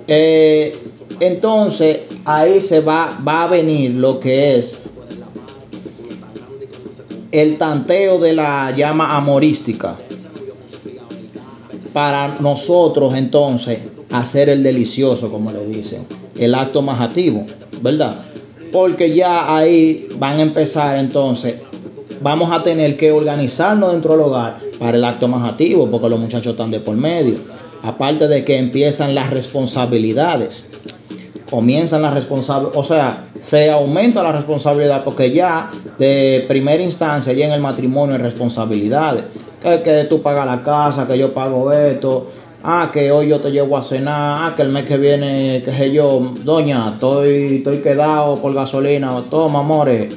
Eh, 0.08 0.76
entonces 1.20 2.00
ahí 2.24 2.60
se 2.60 2.80
va, 2.80 3.16
va 3.26 3.44
a 3.44 3.46
venir 3.46 3.92
lo 3.92 4.18
que 4.18 4.58
es 4.58 4.80
el 7.30 7.58
tanteo 7.58 8.18
de 8.18 8.32
la 8.32 8.72
llama 8.72 9.16
amorística. 9.16 9.96
Para 11.92 12.36
nosotros 12.40 13.14
entonces 13.14 13.78
hacer 14.10 14.48
el 14.48 14.64
delicioso, 14.64 15.30
como 15.30 15.52
le 15.52 15.64
dicen, 15.64 16.06
el 16.38 16.54
acto 16.54 16.82
más 16.82 17.00
activo, 17.00 17.44
¿verdad? 17.80 18.16
Porque 18.72 19.14
ya 19.14 19.54
ahí 19.54 20.08
van 20.18 20.38
a 20.38 20.42
empezar 20.42 20.98
entonces, 20.98 21.56
vamos 22.20 22.50
a 22.52 22.62
tener 22.62 22.96
que 22.96 23.12
organizarnos 23.12 23.92
dentro 23.92 24.12
del 24.12 24.22
hogar 24.22 24.58
para 24.78 24.96
el 24.96 25.04
acto 25.04 25.28
más 25.28 25.50
activo, 25.50 25.88
porque 25.90 26.08
los 26.08 26.18
muchachos 26.18 26.52
están 26.52 26.70
de 26.70 26.80
por 26.80 26.96
medio. 26.96 27.34
Aparte 27.82 28.26
de 28.28 28.44
que 28.44 28.58
empiezan 28.58 29.14
las 29.14 29.30
responsabilidades 29.30 30.64
comienzan 31.50 32.02
las 32.02 32.14
responsabilidades, 32.14 32.78
o 32.78 32.84
sea, 32.84 33.24
se 33.40 33.70
aumenta 33.70 34.22
la 34.22 34.32
responsabilidad 34.32 35.04
porque 35.04 35.30
ya 35.30 35.70
de 35.98 36.44
primera 36.48 36.82
instancia, 36.82 37.32
ya 37.32 37.46
en 37.46 37.52
el 37.52 37.60
matrimonio 37.60 38.16
hay 38.16 38.22
responsabilidades. 38.22 39.24
Que, 39.62 39.82
que 39.82 40.04
tú 40.04 40.22
pagas 40.22 40.46
la 40.46 40.62
casa, 40.62 41.06
que 41.06 41.16
yo 41.16 41.32
pago 41.32 41.72
esto, 41.72 42.26
ah, 42.66 42.90
que 42.92 43.12
hoy 43.12 43.28
yo 43.28 43.40
te 43.40 43.52
llevo 43.52 43.76
a 43.76 43.82
cenar, 43.82 44.38
ah, 44.42 44.54
que 44.56 44.62
el 44.62 44.70
mes 44.70 44.84
que 44.84 44.96
viene, 44.96 45.62
qué 45.64 45.72
sé 45.72 45.92
yo, 45.92 46.34
doña, 46.42 46.94
estoy, 46.94 47.56
estoy 47.58 47.78
quedado 47.78 48.36
por 48.42 48.52
gasolina, 48.52 49.22
toma, 49.30 49.60
amores, 49.60 50.14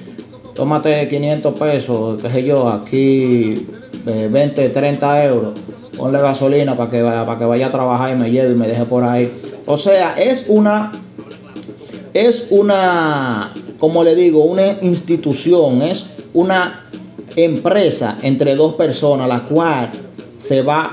tómate 0.56 1.08
500 1.08 1.60
pesos, 1.60 2.22
qué 2.22 2.30
sé 2.30 2.44
yo, 2.44 2.68
aquí 2.68 3.68
20, 4.04 4.66
eh, 4.66 4.70
30 4.70 5.26
euros, 5.26 5.60
ponle 5.96 6.20
gasolina 6.20 6.76
para 6.76 6.90
que, 6.90 7.02
para 7.04 7.38
que 7.38 7.46
vaya 7.46 7.68
a 7.68 7.72
trabajar 7.72 8.16
y 8.16 8.20
me 8.20 8.32
lleve 8.32 8.54
y 8.54 8.56
me 8.56 8.68
deje 8.68 8.86
por 8.86 9.04
ahí. 9.04 9.32
O 9.68 9.78
sea, 9.78 10.16
es 10.18 10.46
una 10.48 10.92
es 12.14 12.48
una, 12.50 13.54
como 13.78 14.04
le 14.04 14.16
digo, 14.16 14.44
una 14.44 14.78
institución, 14.82 15.82
es 15.82 16.08
una 16.34 16.90
empresa 17.36 18.18
entre 18.24 18.56
dos 18.56 18.74
personas, 18.74 19.28
la 19.28 19.42
cual 19.42 19.92
se 20.38 20.62
va, 20.62 20.92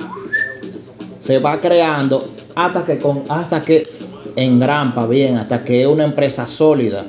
se 1.18 1.38
va 1.38 1.60
creando 1.60 2.18
hasta 2.54 2.84
que, 2.84 2.98
con, 2.98 3.24
hasta 3.28 3.62
que 3.62 3.82
engrampa 4.36 5.06
bien, 5.06 5.36
hasta 5.36 5.64
que 5.64 5.82
es 5.82 5.86
una 5.86 6.04
empresa 6.04 6.46
sólida. 6.46 7.04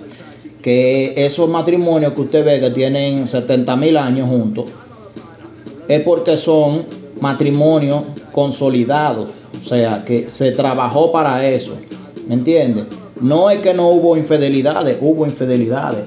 Que 0.61 1.13
esos 1.15 1.47
matrimonios 1.49 2.13
que 2.13 2.21
usted 2.21 2.45
ve 2.45 2.59
que 2.59 2.71
tienen 2.71 3.27
70 3.27 3.75
mil 3.75 3.95
años 3.95 4.27
juntos, 4.27 4.65
es 5.87 6.01
porque 6.01 6.35
son 6.35 6.85
matrimonios 7.21 8.03
consolidados. 8.31 9.31
O 9.59 9.63
sea, 9.63 10.03
que 10.05 10.29
se 10.29 10.51
trabajó 10.51 11.11
para 11.11 11.47
eso. 11.47 11.73
¿Me 12.27 12.33
entiende? 12.33 12.83
No 13.21 13.49
es 13.49 13.59
que 13.59 13.73
no 13.73 13.89
hubo 13.89 14.17
infidelidades, 14.17 14.97
hubo 15.01 15.25
infidelidades. 15.25 16.03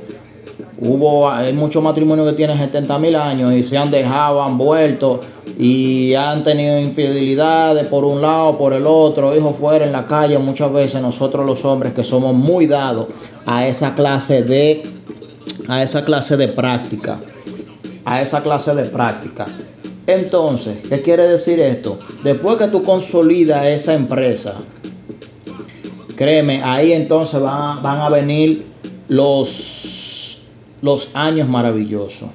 Hubo, 0.78 1.28
hay 1.30 1.52
muchos 1.52 1.82
matrimonios 1.82 2.30
que 2.30 2.36
tienen 2.36 2.56
70 2.56 2.98
mil 2.98 3.16
años 3.16 3.52
y 3.52 3.62
se 3.62 3.76
han 3.76 3.90
dejado, 3.90 4.42
han 4.42 4.56
vuelto 4.56 5.20
y 5.62 6.14
han 6.14 6.42
tenido 6.42 6.80
infidelidades 6.80 7.86
por 7.88 8.06
un 8.06 8.22
lado, 8.22 8.56
por 8.56 8.72
el 8.72 8.86
otro, 8.86 9.36
hijos 9.36 9.56
fuera 9.56 9.84
en 9.84 9.92
la 9.92 10.06
calle. 10.06 10.38
Muchas 10.38 10.72
veces 10.72 11.02
nosotros 11.02 11.44
los 11.44 11.66
hombres 11.66 11.92
que 11.92 12.02
somos 12.02 12.34
muy 12.34 12.66
dados 12.66 13.08
a 13.44 13.66
esa 13.66 13.94
clase 13.94 14.42
de, 14.42 14.82
a 15.68 15.82
esa 15.82 16.02
clase 16.02 16.38
de 16.38 16.48
práctica, 16.48 17.20
a 18.06 18.22
esa 18.22 18.42
clase 18.42 18.74
de 18.74 18.84
práctica. 18.84 19.44
Entonces, 20.06 20.78
¿qué 20.88 21.02
quiere 21.02 21.28
decir 21.28 21.60
esto? 21.60 21.98
Después 22.24 22.56
que 22.56 22.68
tú 22.68 22.82
consolidas 22.82 23.66
esa 23.66 23.92
empresa, 23.92 24.54
Créeme, 26.16 26.62
ahí 26.62 26.92
entonces 26.92 27.40
van, 27.40 27.82
van 27.82 28.00
a 28.00 28.10
venir 28.10 28.66
los, 29.08 30.42
los 30.82 31.16
años 31.16 31.48
maravillosos. 31.48 32.28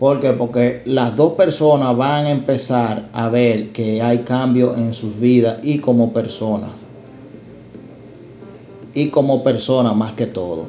¿Por 0.00 0.18
qué? 0.18 0.32
Porque 0.32 0.82
las 0.86 1.14
dos 1.14 1.34
personas 1.34 1.96
van 1.96 2.26
a 2.26 2.30
empezar 2.30 3.10
a 3.12 3.28
ver 3.28 3.68
que 3.68 4.02
hay 4.02 4.20
cambio 4.20 4.74
en 4.74 4.94
sus 4.94 5.20
vidas 5.20 5.58
y 5.62 5.78
como 5.78 6.12
personas. 6.12 6.70
Y 8.94 9.08
como 9.08 9.44
personas 9.44 9.94
más 9.94 10.14
que 10.14 10.26
todo. 10.26 10.64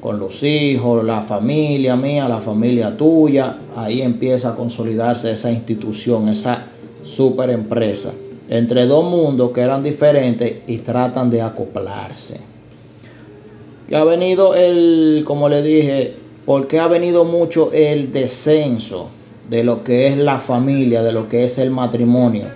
Con 0.00 0.20
los 0.20 0.44
hijos, 0.44 1.02
la 1.02 1.22
familia 1.22 1.96
mía, 1.96 2.28
la 2.28 2.40
familia 2.40 2.96
tuya. 2.96 3.56
Ahí 3.74 4.02
empieza 4.02 4.50
a 4.50 4.54
consolidarse 4.54 5.32
esa 5.32 5.50
institución, 5.50 6.28
esa 6.28 6.66
super 7.02 7.50
empresa 7.50 8.12
entre 8.48 8.86
dos 8.86 9.04
mundos 9.04 9.50
que 9.52 9.60
eran 9.60 9.82
diferentes 9.82 10.62
y 10.66 10.78
tratan 10.78 11.30
de 11.30 11.42
acoplarse. 11.42 12.40
Y 13.88 13.94
ha 13.94 14.04
venido 14.04 14.54
el, 14.54 15.22
como 15.26 15.48
le 15.48 15.62
dije, 15.62 16.14
porque 16.48 16.78
ha 16.78 16.88
venido 16.88 17.26
mucho 17.26 17.70
el 17.74 18.10
descenso 18.10 19.10
de 19.50 19.64
lo 19.64 19.84
que 19.84 20.06
es 20.06 20.16
la 20.16 20.40
familia, 20.40 21.02
de 21.02 21.12
lo 21.12 21.28
que 21.28 21.44
es 21.44 21.58
el 21.58 21.70
matrimonio. 21.70 22.46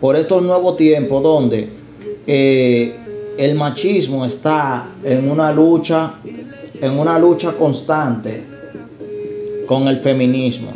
Por 0.00 0.14
estos 0.14 0.40
nuevos 0.40 0.76
tiempos 0.76 1.20
donde 1.20 1.68
eh, 2.28 2.94
el 3.38 3.56
machismo 3.56 4.24
está 4.24 4.88
en 5.02 5.28
una 5.28 5.50
lucha, 5.50 6.20
en 6.80 6.92
una 6.96 7.18
lucha 7.18 7.54
constante 7.54 8.44
con 9.66 9.88
el 9.88 9.96
feminismo. 9.96 10.68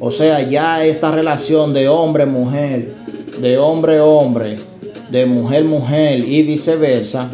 O 0.00 0.10
sea, 0.10 0.40
ya 0.40 0.82
esta 0.82 1.12
relación 1.12 1.74
de 1.74 1.90
hombre-mujer 1.90 3.02
de 3.38 3.58
hombre 3.58 4.00
hombre, 4.00 4.56
de 5.10 5.26
mujer 5.26 5.64
mujer 5.64 6.20
y 6.20 6.42
viceversa, 6.42 7.28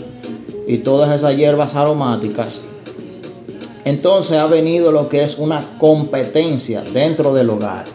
y 0.67 0.79
todas 0.79 1.15
esas 1.15 1.37
hierbas 1.37 1.77
aromáticas, 1.77 2.63
entonces 3.89 4.37
ha 4.37 4.47
venido 4.47 4.93
lo 4.93 5.09
que 5.09 5.23
es 5.23 5.39
una 5.39 5.65
competencia 5.79 6.83
dentro 6.83 7.33
del 7.33 7.49
hogar. 7.49 7.87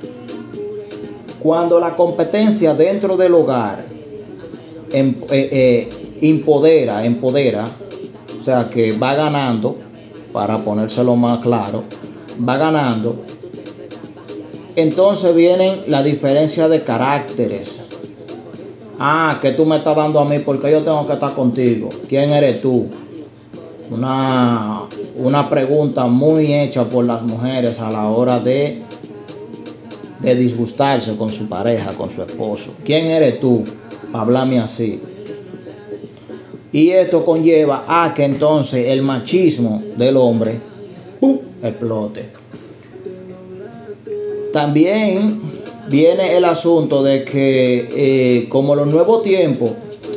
Cuando 1.39 1.79
la 1.79 1.95
competencia 1.95 2.73
dentro 2.73 3.15
del 3.15 3.33
hogar 3.35 3.85
em, 4.91 5.15
eh, 5.29 5.49
eh, 5.51 5.89
empodera, 6.21 7.05
empodera, 7.05 7.67
o 8.39 8.43
sea 8.43 8.69
que 8.69 8.93
va 8.93 9.13
ganando, 9.13 9.77
para 10.31 10.57
ponérselo 10.63 11.15
más 11.15 11.39
claro, 11.39 11.83
va 12.47 12.57
ganando, 12.57 13.17
entonces 14.75 15.35
vienen 15.35 15.81
la 15.85 16.01
diferencia 16.01 16.67
de 16.69 16.83
caracteres, 16.83 17.81
Ah, 18.99 19.39
que 19.41 19.51
tú 19.51 19.65
me 19.65 19.77
estás 19.77 19.95
dando 19.95 20.19
a 20.19 20.25
mí 20.25 20.39
porque 20.39 20.71
yo 20.71 20.83
tengo 20.83 21.05
que 21.05 21.13
estar 21.13 21.33
contigo. 21.33 21.89
¿Quién 22.07 22.29
eres 22.29 22.61
tú? 22.61 22.87
Una, 23.89 24.82
una 25.15 25.49
pregunta 25.49 26.07
muy 26.07 26.53
hecha 26.53 26.85
por 26.85 27.05
las 27.05 27.21
mujeres 27.23 27.79
a 27.79 27.91
la 27.91 28.07
hora 28.07 28.39
de, 28.39 28.81
de 30.19 30.35
disgustarse 30.35 31.15
con 31.15 31.31
su 31.31 31.47
pareja, 31.47 31.93
con 31.93 32.09
su 32.09 32.21
esposo. 32.21 32.73
¿Quién 32.83 33.07
eres 33.07 33.39
tú 33.39 33.63
para 34.11 34.23
hablarme 34.23 34.59
así? 34.59 35.01
Y 36.71 36.89
esto 36.89 37.23
conlleva 37.23 37.85
a 37.87 38.13
que 38.13 38.23
entonces 38.23 38.87
el 38.87 39.03
machismo 39.03 39.83
del 39.95 40.17
hombre 40.17 40.59
explote. 41.61 42.29
También 44.51 45.41
viene 45.89 46.35
el 46.35 46.45
asunto 46.45 47.03
de 47.03 47.23
que 47.23 47.89
eh, 47.95 48.49
como 48.49 48.75
los 48.75 48.87
nuevos 48.87 49.21
tiempos, 49.21 49.71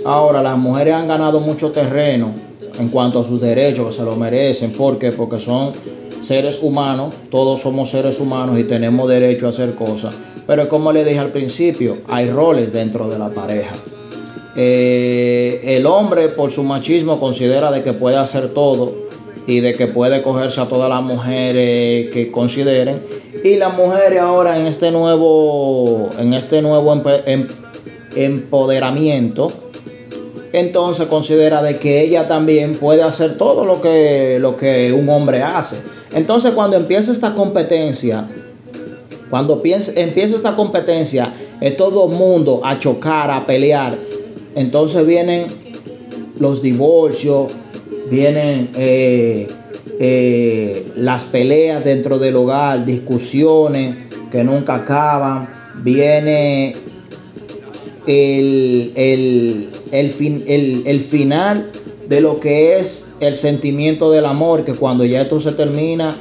ahora 0.05 0.43
las 0.43 0.57
mujeres 0.57 0.95
han 0.95 1.09
ganado 1.09 1.41
mucho 1.41 1.71
terreno 1.73 2.46
en 2.79 2.89
cuanto 2.89 3.21
a 3.21 3.25
sus 3.25 3.41
derechos, 3.41 3.87
que 3.87 3.93
se 3.93 4.03
lo 4.03 4.17
merecen. 4.17 4.73
¿Por 4.73 4.99
qué? 4.99 5.13
Porque 5.13 5.39
son 5.39 5.73
seres 6.21 6.61
humanos, 6.63 7.15
todos 7.31 7.61
somos 7.61 7.91
seres 7.91 8.21
humanos 8.21 8.59
y 8.59 8.65
tenemos 8.65 9.09
derecho 9.09 9.47
a 9.47 9.51
hacer 9.51 9.75
cosas. 9.75 10.15
Pero 10.47 10.69
como 10.69 10.93
le 10.93 11.05
dije 11.05 11.19
al 11.19 11.33
principio, 11.33 11.99
hay 12.09 12.29
roles 12.31 12.73
dentro 12.73 13.09
de 13.09 13.19
la 13.19 13.31
pareja. 13.31 13.75
Eh, 14.57 15.77
el 15.77 15.87
hombre 15.87 16.29
por 16.29 16.51
su 16.51 16.63
machismo 16.63 17.21
considera 17.21 17.71
de 17.71 17.83
que 17.83 17.93
puede 17.93 18.17
hacer 18.17 18.49
todo 18.55 19.07
y 19.47 19.61
de 19.61 19.75
que 19.75 19.87
puede 19.87 20.23
cogerse 20.23 20.61
a 20.61 20.67
todas 20.67 20.89
las 20.89 21.03
mujeres 21.03 22.11
que 22.11 22.31
consideren 22.33 23.03
y 23.45 23.57
las 23.57 23.77
mujeres 23.77 24.21
ahora 24.21 24.59
en 24.59 24.67
este 24.67 24.91
nuevo 24.91 26.09
en 26.19 26.33
este 26.33 26.63
nuevo 26.63 26.93
em, 27.27 27.47
empoderamiento 28.17 29.53
entonces 30.59 31.07
considera 31.09 31.63
de 31.63 31.77
que 31.77 32.01
ella 32.01 32.27
también 32.27 32.77
puede 32.77 33.03
hacer 33.03 33.37
todo 33.37 33.65
lo 33.65 33.81
que, 33.81 34.39
lo 34.41 34.57
que 34.57 34.93
un 34.93 35.09
hombre 35.09 35.43
hace. 35.43 35.77
Entonces 36.15 36.53
cuando 36.53 36.77
empieza 36.77 37.13
esta 37.13 37.35
competencia, 37.35 38.27
cuando 39.29 39.61
empieza 39.63 40.37
esta 40.37 40.57
competencia, 40.57 41.33
es 41.61 41.77
todo 41.77 42.09
el 42.09 42.17
mundo 42.17 42.61
a 42.65 42.79
chocar, 42.79 43.31
a 43.31 43.45
pelear, 43.47 43.99
entonces 44.55 45.07
vienen 45.07 45.47
los 46.39 46.63
divorcios, 46.63 47.53
vienen 48.11 48.71
eh, 48.77 49.49
eh, 50.01 50.87
las 50.97 51.25
peleas 51.25 51.85
dentro 51.85 52.19
del 52.19 52.37
hogar, 52.37 52.85
discusiones 52.87 53.97
que 54.31 54.43
nunca 54.43 54.77
acaban, 54.77 55.49
viene 55.83 56.75
el, 58.07 58.93
el, 58.95 59.69
fin, 60.13 60.45
el, 60.47 61.01
final 61.01 61.71
de 62.09 62.21
lo 62.21 62.41
que 62.41 62.79
es 62.79 63.13
el 63.21 63.35
sentimiento 63.35 64.11
del 64.11 64.27
amor, 64.27 64.65
que 64.65 64.75
cuando 64.75 65.05
ya 65.05 65.23
esto 65.23 65.41
se 65.41 65.53
termina, 65.53 66.17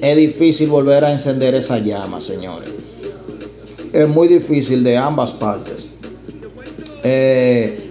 es 0.00 0.16
difícil 0.16 0.68
volver 0.68 1.04
a 1.04 1.12
encender 1.12 1.54
esa 1.54 1.78
llama, 1.78 2.20
señores. 2.20 2.70
Es 3.92 4.08
muy 4.08 4.28
difícil 4.28 4.84
de 4.84 4.96
ambas 4.96 5.32
partes. 5.32 5.86
Eh, 7.02 7.88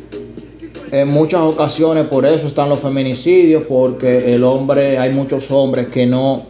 en 0.91 1.07
muchas 1.09 1.41
ocasiones 1.41 2.05
por 2.07 2.25
eso 2.25 2.47
están 2.47 2.69
los 2.69 2.79
feminicidios, 2.79 3.63
porque 3.67 4.33
el 4.33 4.43
hombre, 4.43 4.97
hay 4.97 5.11
muchos 5.11 5.51
hombres 5.51 5.87
que 5.87 6.05
no, 6.05 6.43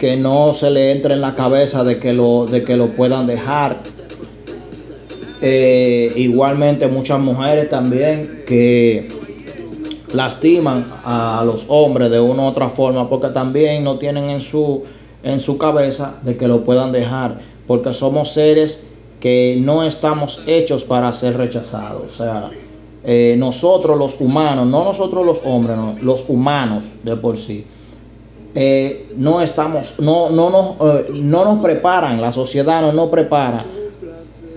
que 0.00 0.16
no 0.16 0.52
se 0.54 0.70
le 0.70 0.90
entra 0.90 1.14
en 1.14 1.20
la 1.20 1.36
cabeza 1.36 1.84
de 1.84 1.98
que 1.98 2.12
lo, 2.12 2.46
de 2.46 2.64
que 2.64 2.76
lo 2.76 2.94
puedan 2.94 3.26
dejar. 3.28 3.78
Eh, 5.44 6.12
igualmente 6.14 6.86
muchas 6.86 7.18
mujeres 7.18 7.68
también 7.68 8.44
que 8.46 9.08
lastiman 10.12 10.84
a 11.04 11.42
los 11.44 11.64
hombres 11.66 12.12
de 12.12 12.20
una 12.20 12.44
u 12.44 12.46
otra 12.46 12.68
forma 12.68 13.08
porque 13.08 13.26
también 13.30 13.82
no 13.82 13.98
tienen 13.98 14.30
en 14.30 14.40
su, 14.40 14.84
en 15.24 15.40
su 15.40 15.58
cabeza 15.58 16.20
de 16.22 16.36
que 16.36 16.46
lo 16.46 16.62
puedan 16.62 16.92
dejar 16.92 17.40
porque 17.66 17.92
somos 17.92 18.28
seres 18.28 18.86
que 19.18 19.58
no 19.60 19.82
estamos 19.82 20.42
hechos 20.46 20.84
para 20.84 21.12
ser 21.12 21.36
rechazados. 21.36 22.04
O 22.04 22.16
sea, 22.16 22.48
eh, 23.02 23.34
nosotros 23.36 23.98
los 23.98 24.20
humanos, 24.20 24.68
no 24.68 24.84
nosotros 24.84 25.26
los 25.26 25.40
hombres, 25.44 25.76
los 26.02 26.28
humanos 26.28 26.92
de 27.02 27.16
por 27.16 27.36
sí, 27.36 27.66
eh, 28.54 29.08
no 29.16 29.40
estamos, 29.40 29.98
no, 29.98 30.30
no, 30.30 30.50
nos, 30.50 31.10
no 31.10 31.44
nos 31.44 31.60
preparan, 31.60 32.20
la 32.20 32.30
sociedad 32.30 32.80
no 32.80 32.92
nos 32.92 33.08
prepara 33.10 33.64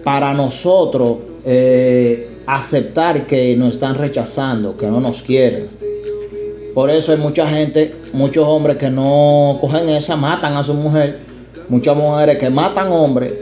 para 0.06 0.34
nosotros 0.34 1.18
aceptar 2.46 3.28
que 3.28 3.58
nos 3.58 3.76
están 3.76 3.96
rechazando, 3.96 4.78
que 4.78 4.88
no 4.88 5.02
nos 5.02 5.22
quieren. 5.22 5.68
Por 6.74 6.89
eso 6.89 7.12
hay 7.12 7.18
mucha 7.18 7.48
gente, 7.48 7.94
muchos 8.13 8.48
hombres 8.48 8.78
que 8.78 8.89
no 8.89 9.58
cogen 9.60 9.89
esa, 9.89 10.15
matan 10.15 10.56
a 10.56 10.63
su 10.63 10.74
mujer, 10.74 11.20
muchas 11.68 11.98
mujeres 11.98 12.38
que 12.38 12.50
matan 12.50 12.91
hombres 12.91 13.34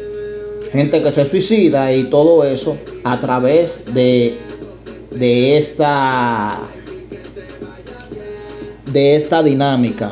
gente 0.74 1.04
que 1.04 1.12
se 1.12 1.24
suicida 1.24 1.94
y 1.94 2.06
todo 2.06 2.44
eso 2.44 2.76
a 3.04 3.20
través 3.20 3.94
de, 3.94 4.40
de 5.12 5.58
esta 5.58 6.60
de 8.92 9.16
esta 9.16 9.44
dinámica 9.44 10.12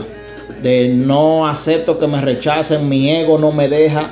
de 0.62 0.90
no 0.90 1.48
acepto 1.48 1.98
que 1.98 2.06
me 2.06 2.22
rechacen, 2.22 2.88
mi 2.88 3.10
ego 3.10 3.40
no 3.40 3.52
me 3.52 3.68
deja, 3.68 4.12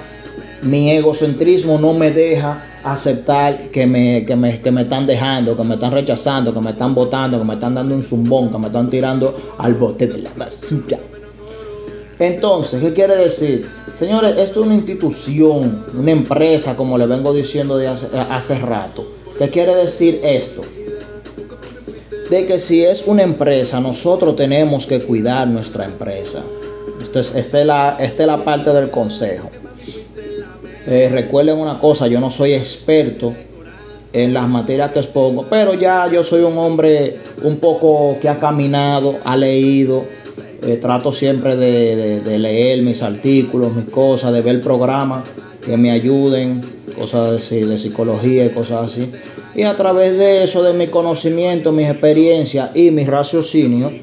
mi 0.62 0.92
egocentrismo 0.92 1.78
no 1.80 1.94
me 1.94 2.12
deja 2.12 2.64
aceptar 2.84 3.70
que 3.70 3.86
me, 3.86 4.26
que 4.26 4.36
me, 4.36 4.62
que 4.62 4.72
me 4.72 4.82
están 4.82 5.06
dejando, 5.06 5.56
que 5.56 5.64
me 5.64 5.76
están 5.76 5.92
rechazando, 5.92 6.54
que 6.54 6.60
me 6.60 6.72
están 6.72 6.94
botando, 6.96 7.38
que 7.38 7.46
me 7.46 7.54
están 7.54 7.76
dando 7.76 7.96
un 7.96 8.04
zumbón, 8.04 8.52
que 8.52 8.58
me 8.58 8.68
están 8.68 8.90
tirando 8.90 9.36
al 9.58 9.74
bote 9.76 10.08
de 10.08 10.20
la 10.20 10.32
basura. 10.36 10.98
Entonces, 12.20 12.82
¿qué 12.82 12.94
quiere 12.94 13.16
decir? 13.16 13.66
Señores, 13.98 14.38
esto 14.38 14.62
es 14.62 14.66
una 14.66 14.76
institución, 14.76 15.86
una 15.98 16.12
empresa, 16.12 16.76
como 16.76 16.98
le 16.98 17.06
vengo 17.06 17.34
diciendo 17.34 17.78
de 17.78 17.88
hace, 17.88 18.60
rato. 18.60 19.08
¿Qué 19.38 19.48
quiere 19.50 19.74
decir 19.76 20.20
esto? 20.24 20.62
De 22.30 22.46
que 22.46 22.60
si 22.60 22.84
es 22.84 23.04
una 23.08 23.24
empresa, 23.24 23.80
nosotros 23.80 24.36
tenemos 24.36 24.86
que 24.86 25.00
cuidar 25.00 25.48
nuestra 25.48 25.86
empresa. 25.86 26.44
Esta 27.02 27.22
es, 27.22 27.36
este 27.36 27.62
es, 27.62 27.66
la, 27.66 27.98
es 28.00 28.18
la 28.20 28.44
parte 28.44 28.72
del 28.72 28.90
consejo. 28.92 29.50
Eh, 30.88 31.10
recuerden 31.12 31.58
una 31.58 31.80
cosa, 31.80 32.08
yo 32.08 32.20
no 32.20 32.30
soy 32.30 32.54
experto 32.54 33.34
en 34.14 34.34
las 34.34 34.48
materias 34.48 34.92
que 34.92 35.00
expongo, 35.00 35.46
pero 35.50 35.74
ya 35.74 36.10
yo 36.12 36.24
soy 36.24 36.42
un 36.42 36.58
hombre 36.58 37.20
un 37.44 37.58
poco 37.58 38.18
que 38.20 38.28
ha 38.28 38.40
caminado, 38.40 39.18
ha 39.24 39.38
leído, 39.38 40.04
eh, 40.64 40.78
trato 40.78 41.14
siempre 41.14 41.56
de, 41.56 42.40
leer 42.40 42.82
mis 42.82 43.04
artículos, 43.04 43.76
mis 43.76 43.86
cosas, 43.86 44.34
de 44.34 44.42
ver 44.42 44.62
programas 44.62 45.24
que 45.64 45.78
me 45.78 45.92
ayuden, 45.92 46.62
cosas 46.98 47.50
de, 47.50 47.66
de 47.66 47.78
psicología 47.78 48.46
y 48.46 48.50
cosas 48.50 48.92
así. 48.92 49.12
Y 49.56 49.64
a 49.64 49.76
través 49.76 50.18
de 50.18 50.44
eso, 50.44 50.64
de 50.64 50.74
mi 50.74 50.88
conocimiento, 50.88 51.72
mis 51.72 51.90
experiencias 51.90 52.76
y 52.76 52.92
mis 52.92 53.08
raciocinios, 53.08 53.94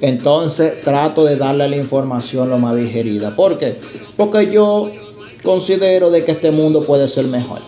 entonces 0.00 0.80
trato 0.82 1.24
de 1.24 1.36
darle 1.36 1.68
la 1.68 1.76
información 1.76 2.50
lo 2.50 2.58
más 2.58 2.76
digerida. 2.76 3.34
¿Por 3.34 3.58
qué? 3.58 3.76
Porque 4.16 4.50
yo 4.50 4.90
considero 5.46 6.10
de 6.10 6.24
que 6.24 6.32
este 6.32 6.50
mundo 6.50 6.82
puede 6.82 7.06
ser 7.06 7.28
mejor. 7.28 7.60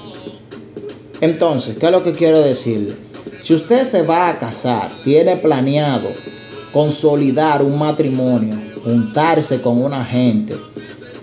Entonces, 1.21 1.77
¿qué 1.79 1.87
es 1.87 1.93
lo 1.93 2.03
que 2.03 2.13
quiero 2.13 2.43
decirle? 2.43 2.93
Si 3.41 3.55
usted 3.55 3.85
se 3.85 4.03
va 4.03 4.29
a 4.29 4.39
casar, 4.39 4.91
tiene 5.05 5.37
planeado 5.37 6.09
consolidar 6.73 7.63
un 7.63 7.79
matrimonio, 7.79 8.57
juntarse 8.83 9.61
con 9.61 9.81
una 9.81 10.05
gente, 10.05 10.55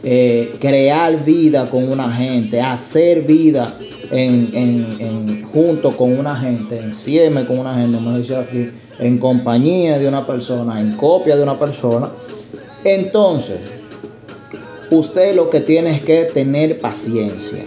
eh, 0.05 0.55
crear 0.59 1.25
vida 1.25 1.69
con 1.69 1.91
una 1.91 2.09
gente, 2.09 2.61
hacer 2.61 3.23
vida 3.23 3.77
en, 4.09 5.43
junto 5.51 5.91
con 5.97 6.17
una 6.17 6.37
gente, 6.37 6.79
en 6.79 7.45
con 7.45 7.59
una 7.59 7.75
gente, 7.75 7.97
como 7.97 8.17
dice 8.17 8.37
aquí, 8.37 8.69
en 8.99 9.17
compañía 9.17 9.99
de 9.99 10.07
una 10.07 10.25
persona, 10.25 10.79
en 10.79 10.93
copia 10.93 11.35
de 11.35 11.43
una 11.43 11.59
persona. 11.59 12.09
Entonces, 12.85 13.59
usted 14.97 15.35
lo 15.35 15.49
que 15.49 15.61
tiene 15.61 15.95
es 15.95 16.01
que 16.01 16.25
tener 16.25 16.79
paciencia. 16.79 17.63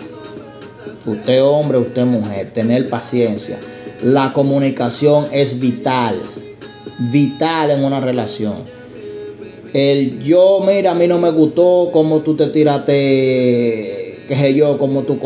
Usted 1.07 1.43
hombre, 1.43 1.79
usted 1.79 2.05
mujer, 2.05 2.51
tener 2.53 2.89
paciencia. 2.89 3.59
La 4.03 4.33
comunicación 4.33 5.27
es 5.33 5.59
vital 5.59 6.21
vital 6.99 7.71
en 7.71 7.85
una 7.85 8.01
relación. 8.01 8.57
El 9.73 10.23
yo, 10.23 10.61
mira, 10.67 10.93
a 10.93 10.95
mí 10.95 11.07
no 11.07 11.19
me 11.19 11.31
gustó 11.31 11.91
cómo 11.93 12.21
tú 12.21 12.35
te 12.35 12.47
tiraste, 12.47 12.95
qué 14.27 14.37
sé 14.37 14.55
yo, 14.55 14.79
cómo 14.79 15.03
tú, 15.03 15.19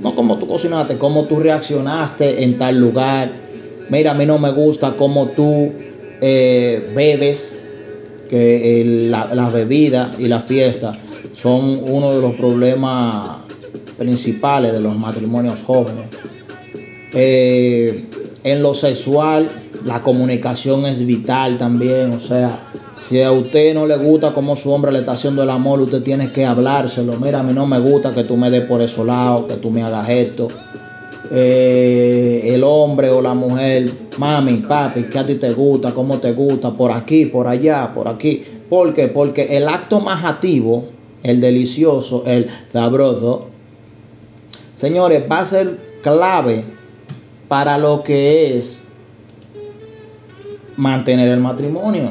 no 0.00 0.14
como 0.14 0.38
tú 0.38 0.46
cocinaste, 0.46 0.98
cómo 0.98 1.24
tú 1.24 1.40
reaccionaste 1.40 2.44
en 2.44 2.58
tal 2.58 2.78
lugar. 2.78 3.30
Mira, 3.88 4.10
a 4.12 4.14
mí 4.14 4.26
no 4.26 4.38
me 4.38 4.52
gusta 4.52 4.94
cómo 4.96 5.28
tú 5.28 5.72
eh, 6.20 6.90
bebes, 6.94 7.62
la, 8.30 9.34
la 9.34 9.48
bebida 9.48 10.10
y 10.18 10.26
la 10.26 10.40
fiesta 10.40 10.92
son 11.36 11.80
uno 11.82 12.14
de 12.14 12.20
los 12.22 12.34
problemas 12.34 13.40
principales 13.98 14.72
de 14.72 14.80
los 14.80 14.96
matrimonios 14.96 15.58
jóvenes. 15.66 16.10
Eh, 17.12 18.06
en 18.42 18.62
lo 18.62 18.72
sexual, 18.72 19.48
la 19.84 20.00
comunicación 20.00 20.86
es 20.86 21.04
vital 21.04 21.58
también. 21.58 22.12
O 22.14 22.20
sea, 22.20 22.58
si 22.98 23.20
a 23.20 23.32
usted 23.32 23.74
no 23.74 23.86
le 23.86 23.98
gusta 23.98 24.32
cómo 24.32 24.56
su 24.56 24.72
hombre 24.72 24.90
le 24.92 25.00
está 25.00 25.12
haciendo 25.12 25.42
el 25.42 25.50
amor, 25.50 25.80
usted 25.82 26.02
tiene 26.02 26.32
que 26.32 26.46
hablárselo. 26.46 27.18
Mira, 27.20 27.40
a 27.40 27.42
mí 27.42 27.52
no 27.52 27.66
me 27.66 27.80
gusta 27.80 28.12
que 28.12 28.24
tú 28.24 28.38
me 28.38 28.50
des 28.50 28.64
por 28.64 28.80
esos 28.80 29.06
lados, 29.06 29.44
que 29.46 29.56
tú 29.56 29.70
me 29.70 29.82
hagas 29.82 30.08
esto. 30.08 30.48
Eh, 31.30 32.50
el 32.54 32.64
hombre 32.64 33.10
o 33.10 33.20
la 33.20 33.34
mujer, 33.34 33.90
mami, 34.16 34.58
papi, 34.58 35.02
que 35.02 35.18
a 35.18 35.26
ti 35.26 35.34
te 35.34 35.50
gusta, 35.52 35.92
cómo 35.92 36.16
te 36.16 36.32
gusta, 36.32 36.70
por 36.70 36.92
aquí, 36.92 37.26
por 37.26 37.46
allá, 37.46 37.92
por 37.94 38.08
aquí. 38.08 38.42
¿Por 38.70 38.94
qué? 38.94 39.08
Porque 39.08 39.56
el 39.56 39.68
acto 39.68 40.00
más 40.00 40.24
activo, 40.24 40.95
el 41.26 41.40
delicioso, 41.40 42.22
el 42.24 42.46
sabroso, 42.72 43.46
señores, 44.76 45.24
va 45.30 45.40
a 45.40 45.44
ser 45.44 45.76
clave 46.02 46.64
para 47.48 47.78
lo 47.78 48.04
que 48.04 48.56
es 48.56 48.84
mantener 50.76 51.28
el 51.28 51.40
matrimonio. 51.40 52.10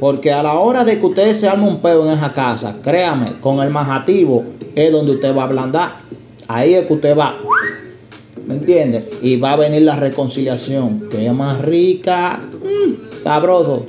Porque 0.00 0.32
a 0.32 0.42
la 0.42 0.54
hora 0.54 0.84
de 0.84 0.98
que 0.98 1.04
usted 1.04 1.32
se 1.34 1.48
arme 1.48 1.68
un 1.68 1.82
peo 1.82 2.06
en 2.06 2.12
esa 2.12 2.32
casa, 2.32 2.76
créame, 2.82 3.40
con 3.40 3.60
el 3.60 3.68
más 3.68 3.88
activo 3.90 4.44
es 4.74 4.90
donde 4.90 5.12
usted 5.12 5.36
va 5.36 5.42
a 5.42 5.46
ablandar. 5.46 6.00
Ahí 6.46 6.74
es 6.74 6.86
que 6.86 6.94
usted 6.94 7.16
va. 7.16 7.36
¿Me 8.46 8.54
entiende? 8.54 9.10
Y 9.20 9.36
va 9.36 9.52
a 9.52 9.56
venir 9.56 9.82
la 9.82 9.96
reconciliación, 9.96 11.10
que 11.10 11.26
es 11.26 11.32
más 11.34 11.60
rica, 11.60 12.40
mm, 12.40 13.22
sabroso. 13.22 13.86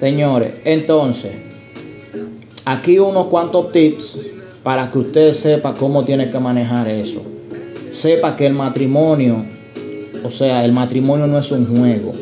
Señores, 0.00 0.62
entonces, 0.64 1.51
aquí 2.64 2.98
unos 2.98 3.26
cuantos 3.26 3.72
tips 3.72 4.18
para 4.62 4.90
que 4.90 4.98
usted 4.98 5.32
sepa 5.32 5.74
cómo 5.74 6.04
tiene 6.04 6.30
que 6.30 6.38
manejar 6.38 6.88
eso. 6.88 7.22
Sepa 7.92 8.36
que 8.36 8.46
el 8.46 8.54
matrimonio, 8.54 9.44
o 10.24 10.30
sea, 10.30 10.64
el 10.64 10.72
matrimonio 10.72 11.26
no 11.26 11.38
es 11.38 11.50
un 11.50 11.66
juego. 11.66 12.12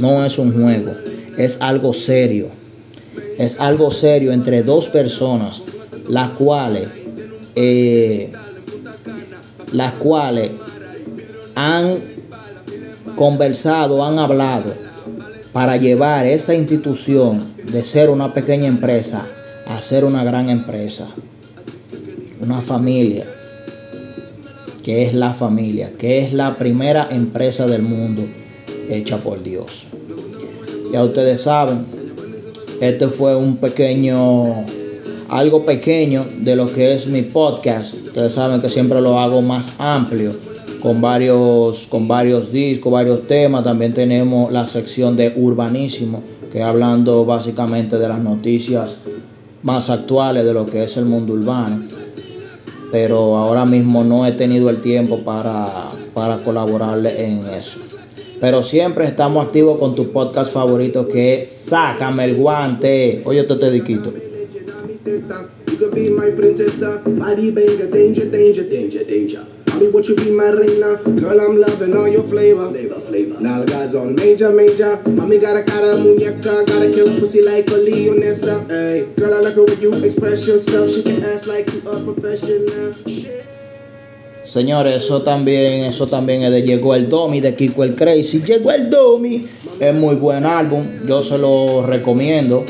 No 0.00 0.24
es 0.24 0.38
un 0.38 0.52
juego 0.52 0.92
es 1.36 1.60
algo 1.60 1.92
serio. 1.92 2.48
Es 3.38 3.60
algo 3.60 3.90
serio 3.90 4.32
entre 4.32 4.62
dos 4.62 4.88
personas, 4.88 5.62
las 6.08 6.30
cuales, 6.30 6.88
eh, 7.56 8.32
las 9.72 9.92
cuales 9.94 10.50
han 11.54 11.96
conversado, 13.16 14.04
han 14.04 14.18
hablado 14.18 14.74
para 15.52 15.76
llevar 15.76 16.26
esta 16.26 16.54
institución 16.54 17.44
de 17.64 17.84
ser 17.84 18.10
una 18.10 18.32
pequeña 18.32 18.66
empresa 18.66 19.26
a 19.74 19.80
ser 19.80 20.04
una 20.04 20.22
gran 20.22 20.50
empresa. 20.50 21.08
Una 22.40 22.60
familia, 22.62 23.24
que 24.84 25.02
es 25.02 25.14
la 25.14 25.34
familia, 25.34 25.92
que 25.98 26.20
es 26.20 26.32
la 26.32 26.56
primera 26.56 27.08
empresa 27.10 27.66
del 27.66 27.82
mundo 27.82 28.22
hecha 28.88 29.16
por 29.16 29.42
Dios. 29.42 29.86
Ya 30.92 31.02
ustedes 31.02 31.42
saben, 31.42 31.86
este 32.80 33.08
fue 33.08 33.34
un 33.34 33.56
pequeño, 33.56 34.64
algo 35.28 35.66
pequeño 35.66 36.24
de 36.38 36.54
lo 36.54 36.72
que 36.72 36.94
es 36.94 37.08
mi 37.08 37.22
podcast. 37.22 37.94
Ustedes 37.94 38.34
saben 38.34 38.60
que 38.60 38.70
siempre 38.70 39.00
lo 39.00 39.18
hago 39.18 39.42
más 39.42 39.70
amplio, 39.78 40.32
con 40.80 41.00
varios, 41.00 41.88
con 41.88 42.06
varios 42.06 42.52
discos, 42.52 42.92
varios 42.92 43.26
temas. 43.26 43.64
También 43.64 43.92
tenemos 43.92 44.52
la 44.52 44.66
sección 44.66 45.16
de 45.16 45.32
urbanísimo, 45.34 46.22
que 46.52 46.62
hablando 46.62 47.24
básicamente 47.24 47.98
de 47.98 48.06
las 48.08 48.20
noticias 48.20 49.00
más 49.64 49.90
actuales 49.90 50.44
de 50.44 50.54
lo 50.54 50.66
que 50.66 50.84
es 50.84 50.96
el 50.96 51.06
mundo 51.06 51.32
urbano. 51.32 51.82
Pero 52.92 53.36
ahora 53.36 53.64
mismo 53.64 54.04
no 54.04 54.24
he 54.24 54.32
tenido 54.32 54.70
el 54.70 54.80
tiempo 54.80 55.24
para, 55.24 55.86
para 56.12 56.38
colaborarle 56.38 57.24
en 57.24 57.46
eso. 57.48 57.80
Pero 58.40 58.62
siempre 58.62 59.06
estamos 59.06 59.44
activos 59.44 59.78
con 59.78 59.94
tu 59.94 60.12
podcast 60.12 60.52
favorito 60.52 61.08
que 61.08 61.42
es 61.42 61.48
Sácame 61.48 62.26
el 62.26 62.36
guante. 62.36 63.22
Oye, 63.24 63.42
te 63.44 63.56
te 63.56 63.70
diquito. 63.70 64.12
Mommy, 69.74 69.88
won't 69.88 70.06
you 70.06 70.14
be 70.14 70.30
my 70.30 70.50
reina? 70.50 71.02
Girl, 71.18 71.40
I'm 71.40 71.60
loving 71.60 71.96
all 71.96 72.06
your 72.06 72.22
flavor, 72.22 72.70
flavor, 72.70 73.00
flavor. 73.00 73.34
Nalgas 73.40 74.00
on 74.00 74.14
major, 74.14 74.52
major. 74.52 75.02
Mommy 75.10 75.38
got 75.38 75.56
a 75.56 75.64
cara 75.64 75.96
muñeca, 75.96 76.64
gotta 76.64 76.92
kill 76.92 77.18
pussy 77.18 77.42
like 77.42 77.66
a 77.66 77.78
leonessa. 77.82 78.70
Hey, 78.70 79.12
girl, 79.16 79.34
I 79.34 79.40
like 79.40 79.56
it 79.56 79.68
when 79.68 79.80
you 79.80 79.90
express 80.06 80.46
yourself. 80.46 80.88
She 80.90 81.02
can 81.02 81.24
ask 81.24 81.48
like 81.48 81.66
you 81.72 81.80
a 81.90 82.04
professional. 82.04 82.92
Shit. 82.92 83.44
Señores, 84.44 85.02
eso 85.02 85.22
también, 85.22 85.86
eso 85.86 86.06
también 86.06 86.44
es 86.44 86.52
de 86.52 86.62
Llegó 86.62 86.94
el 86.94 87.08
Domi, 87.08 87.40
de 87.40 87.56
Kiko 87.56 87.82
el 87.82 87.96
Crazy. 87.96 88.42
Llegó 88.42 88.70
el 88.70 88.88
Domi. 88.90 89.44
Es 89.80 89.94
muy 89.94 90.14
buen 90.14 90.44
álbum. 90.44 90.84
Yo 91.04 91.20
se 91.20 91.36
lo 91.36 91.84
recomiendo. 91.84 92.64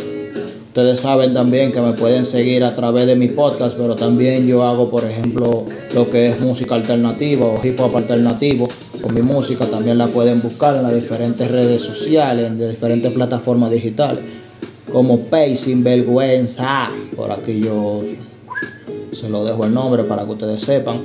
Ustedes 0.74 0.98
saben 0.98 1.32
también 1.32 1.70
que 1.70 1.80
me 1.80 1.92
pueden 1.92 2.26
seguir 2.26 2.64
a 2.64 2.74
través 2.74 3.06
de 3.06 3.14
mi 3.14 3.28
podcast, 3.28 3.78
pero 3.78 3.94
también 3.94 4.44
yo 4.48 4.64
hago, 4.64 4.90
por 4.90 5.04
ejemplo, 5.04 5.66
lo 5.94 6.10
que 6.10 6.26
es 6.26 6.40
música 6.40 6.74
alternativa 6.74 7.46
o 7.46 7.64
hip 7.64 7.78
hop 7.78 7.96
alternativo. 7.96 8.68
Con 9.00 9.14
mi 9.14 9.22
música 9.22 9.66
también 9.66 9.98
la 9.98 10.08
pueden 10.08 10.42
buscar 10.42 10.74
en 10.74 10.82
las 10.82 10.92
diferentes 10.92 11.48
redes 11.48 11.80
sociales, 11.80 12.48
en 12.48 12.58
diferentes 12.58 13.12
plataformas 13.12 13.70
digitales, 13.70 14.24
como 14.92 15.20
Pay 15.20 15.54
Sin 15.54 15.84
Vergüenza. 15.84 16.90
Por 17.14 17.30
aquí 17.30 17.60
yo 17.60 18.02
se 19.12 19.28
lo 19.28 19.44
dejo 19.44 19.66
el 19.66 19.72
nombre 19.72 20.02
para 20.02 20.24
que 20.24 20.32
ustedes 20.32 20.60
sepan. 20.60 21.02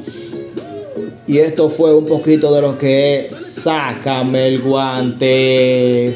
Y 1.28 1.38
esto 1.38 1.70
fue 1.70 1.96
un 1.96 2.08
poquito 2.08 2.52
de 2.56 2.62
lo 2.64 2.76
que 2.76 3.28
es 3.28 3.38
Sácame 3.38 4.48
el 4.48 4.62
guante. 4.64 6.16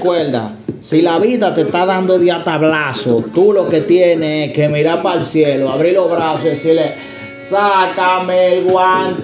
Recuerda, 0.00 0.56
si 0.80 1.02
la 1.02 1.18
vida 1.18 1.54
te 1.54 1.60
está 1.60 1.84
dando 1.84 2.18
de 2.18 2.32
tablazo, 2.42 3.22
tú 3.34 3.52
lo 3.52 3.68
que 3.68 3.82
tienes 3.82 4.48
es 4.48 4.54
que 4.54 4.66
mirar 4.66 5.02
para 5.02 5.16
el 5.18 5.22
cielo, 5.22 5.68
abrir 5.68 5.92
los 5.92 6.10
brazos 6.10 6.46
y 6.46 6.48
decirle, 6.48 6.94
sácame 7.36 8.54
el 8.54 8.64
guante. 8.64 9.20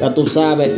Ya 0.00 0.12
tú 0.12 0.26
sabes. 0.26 0.72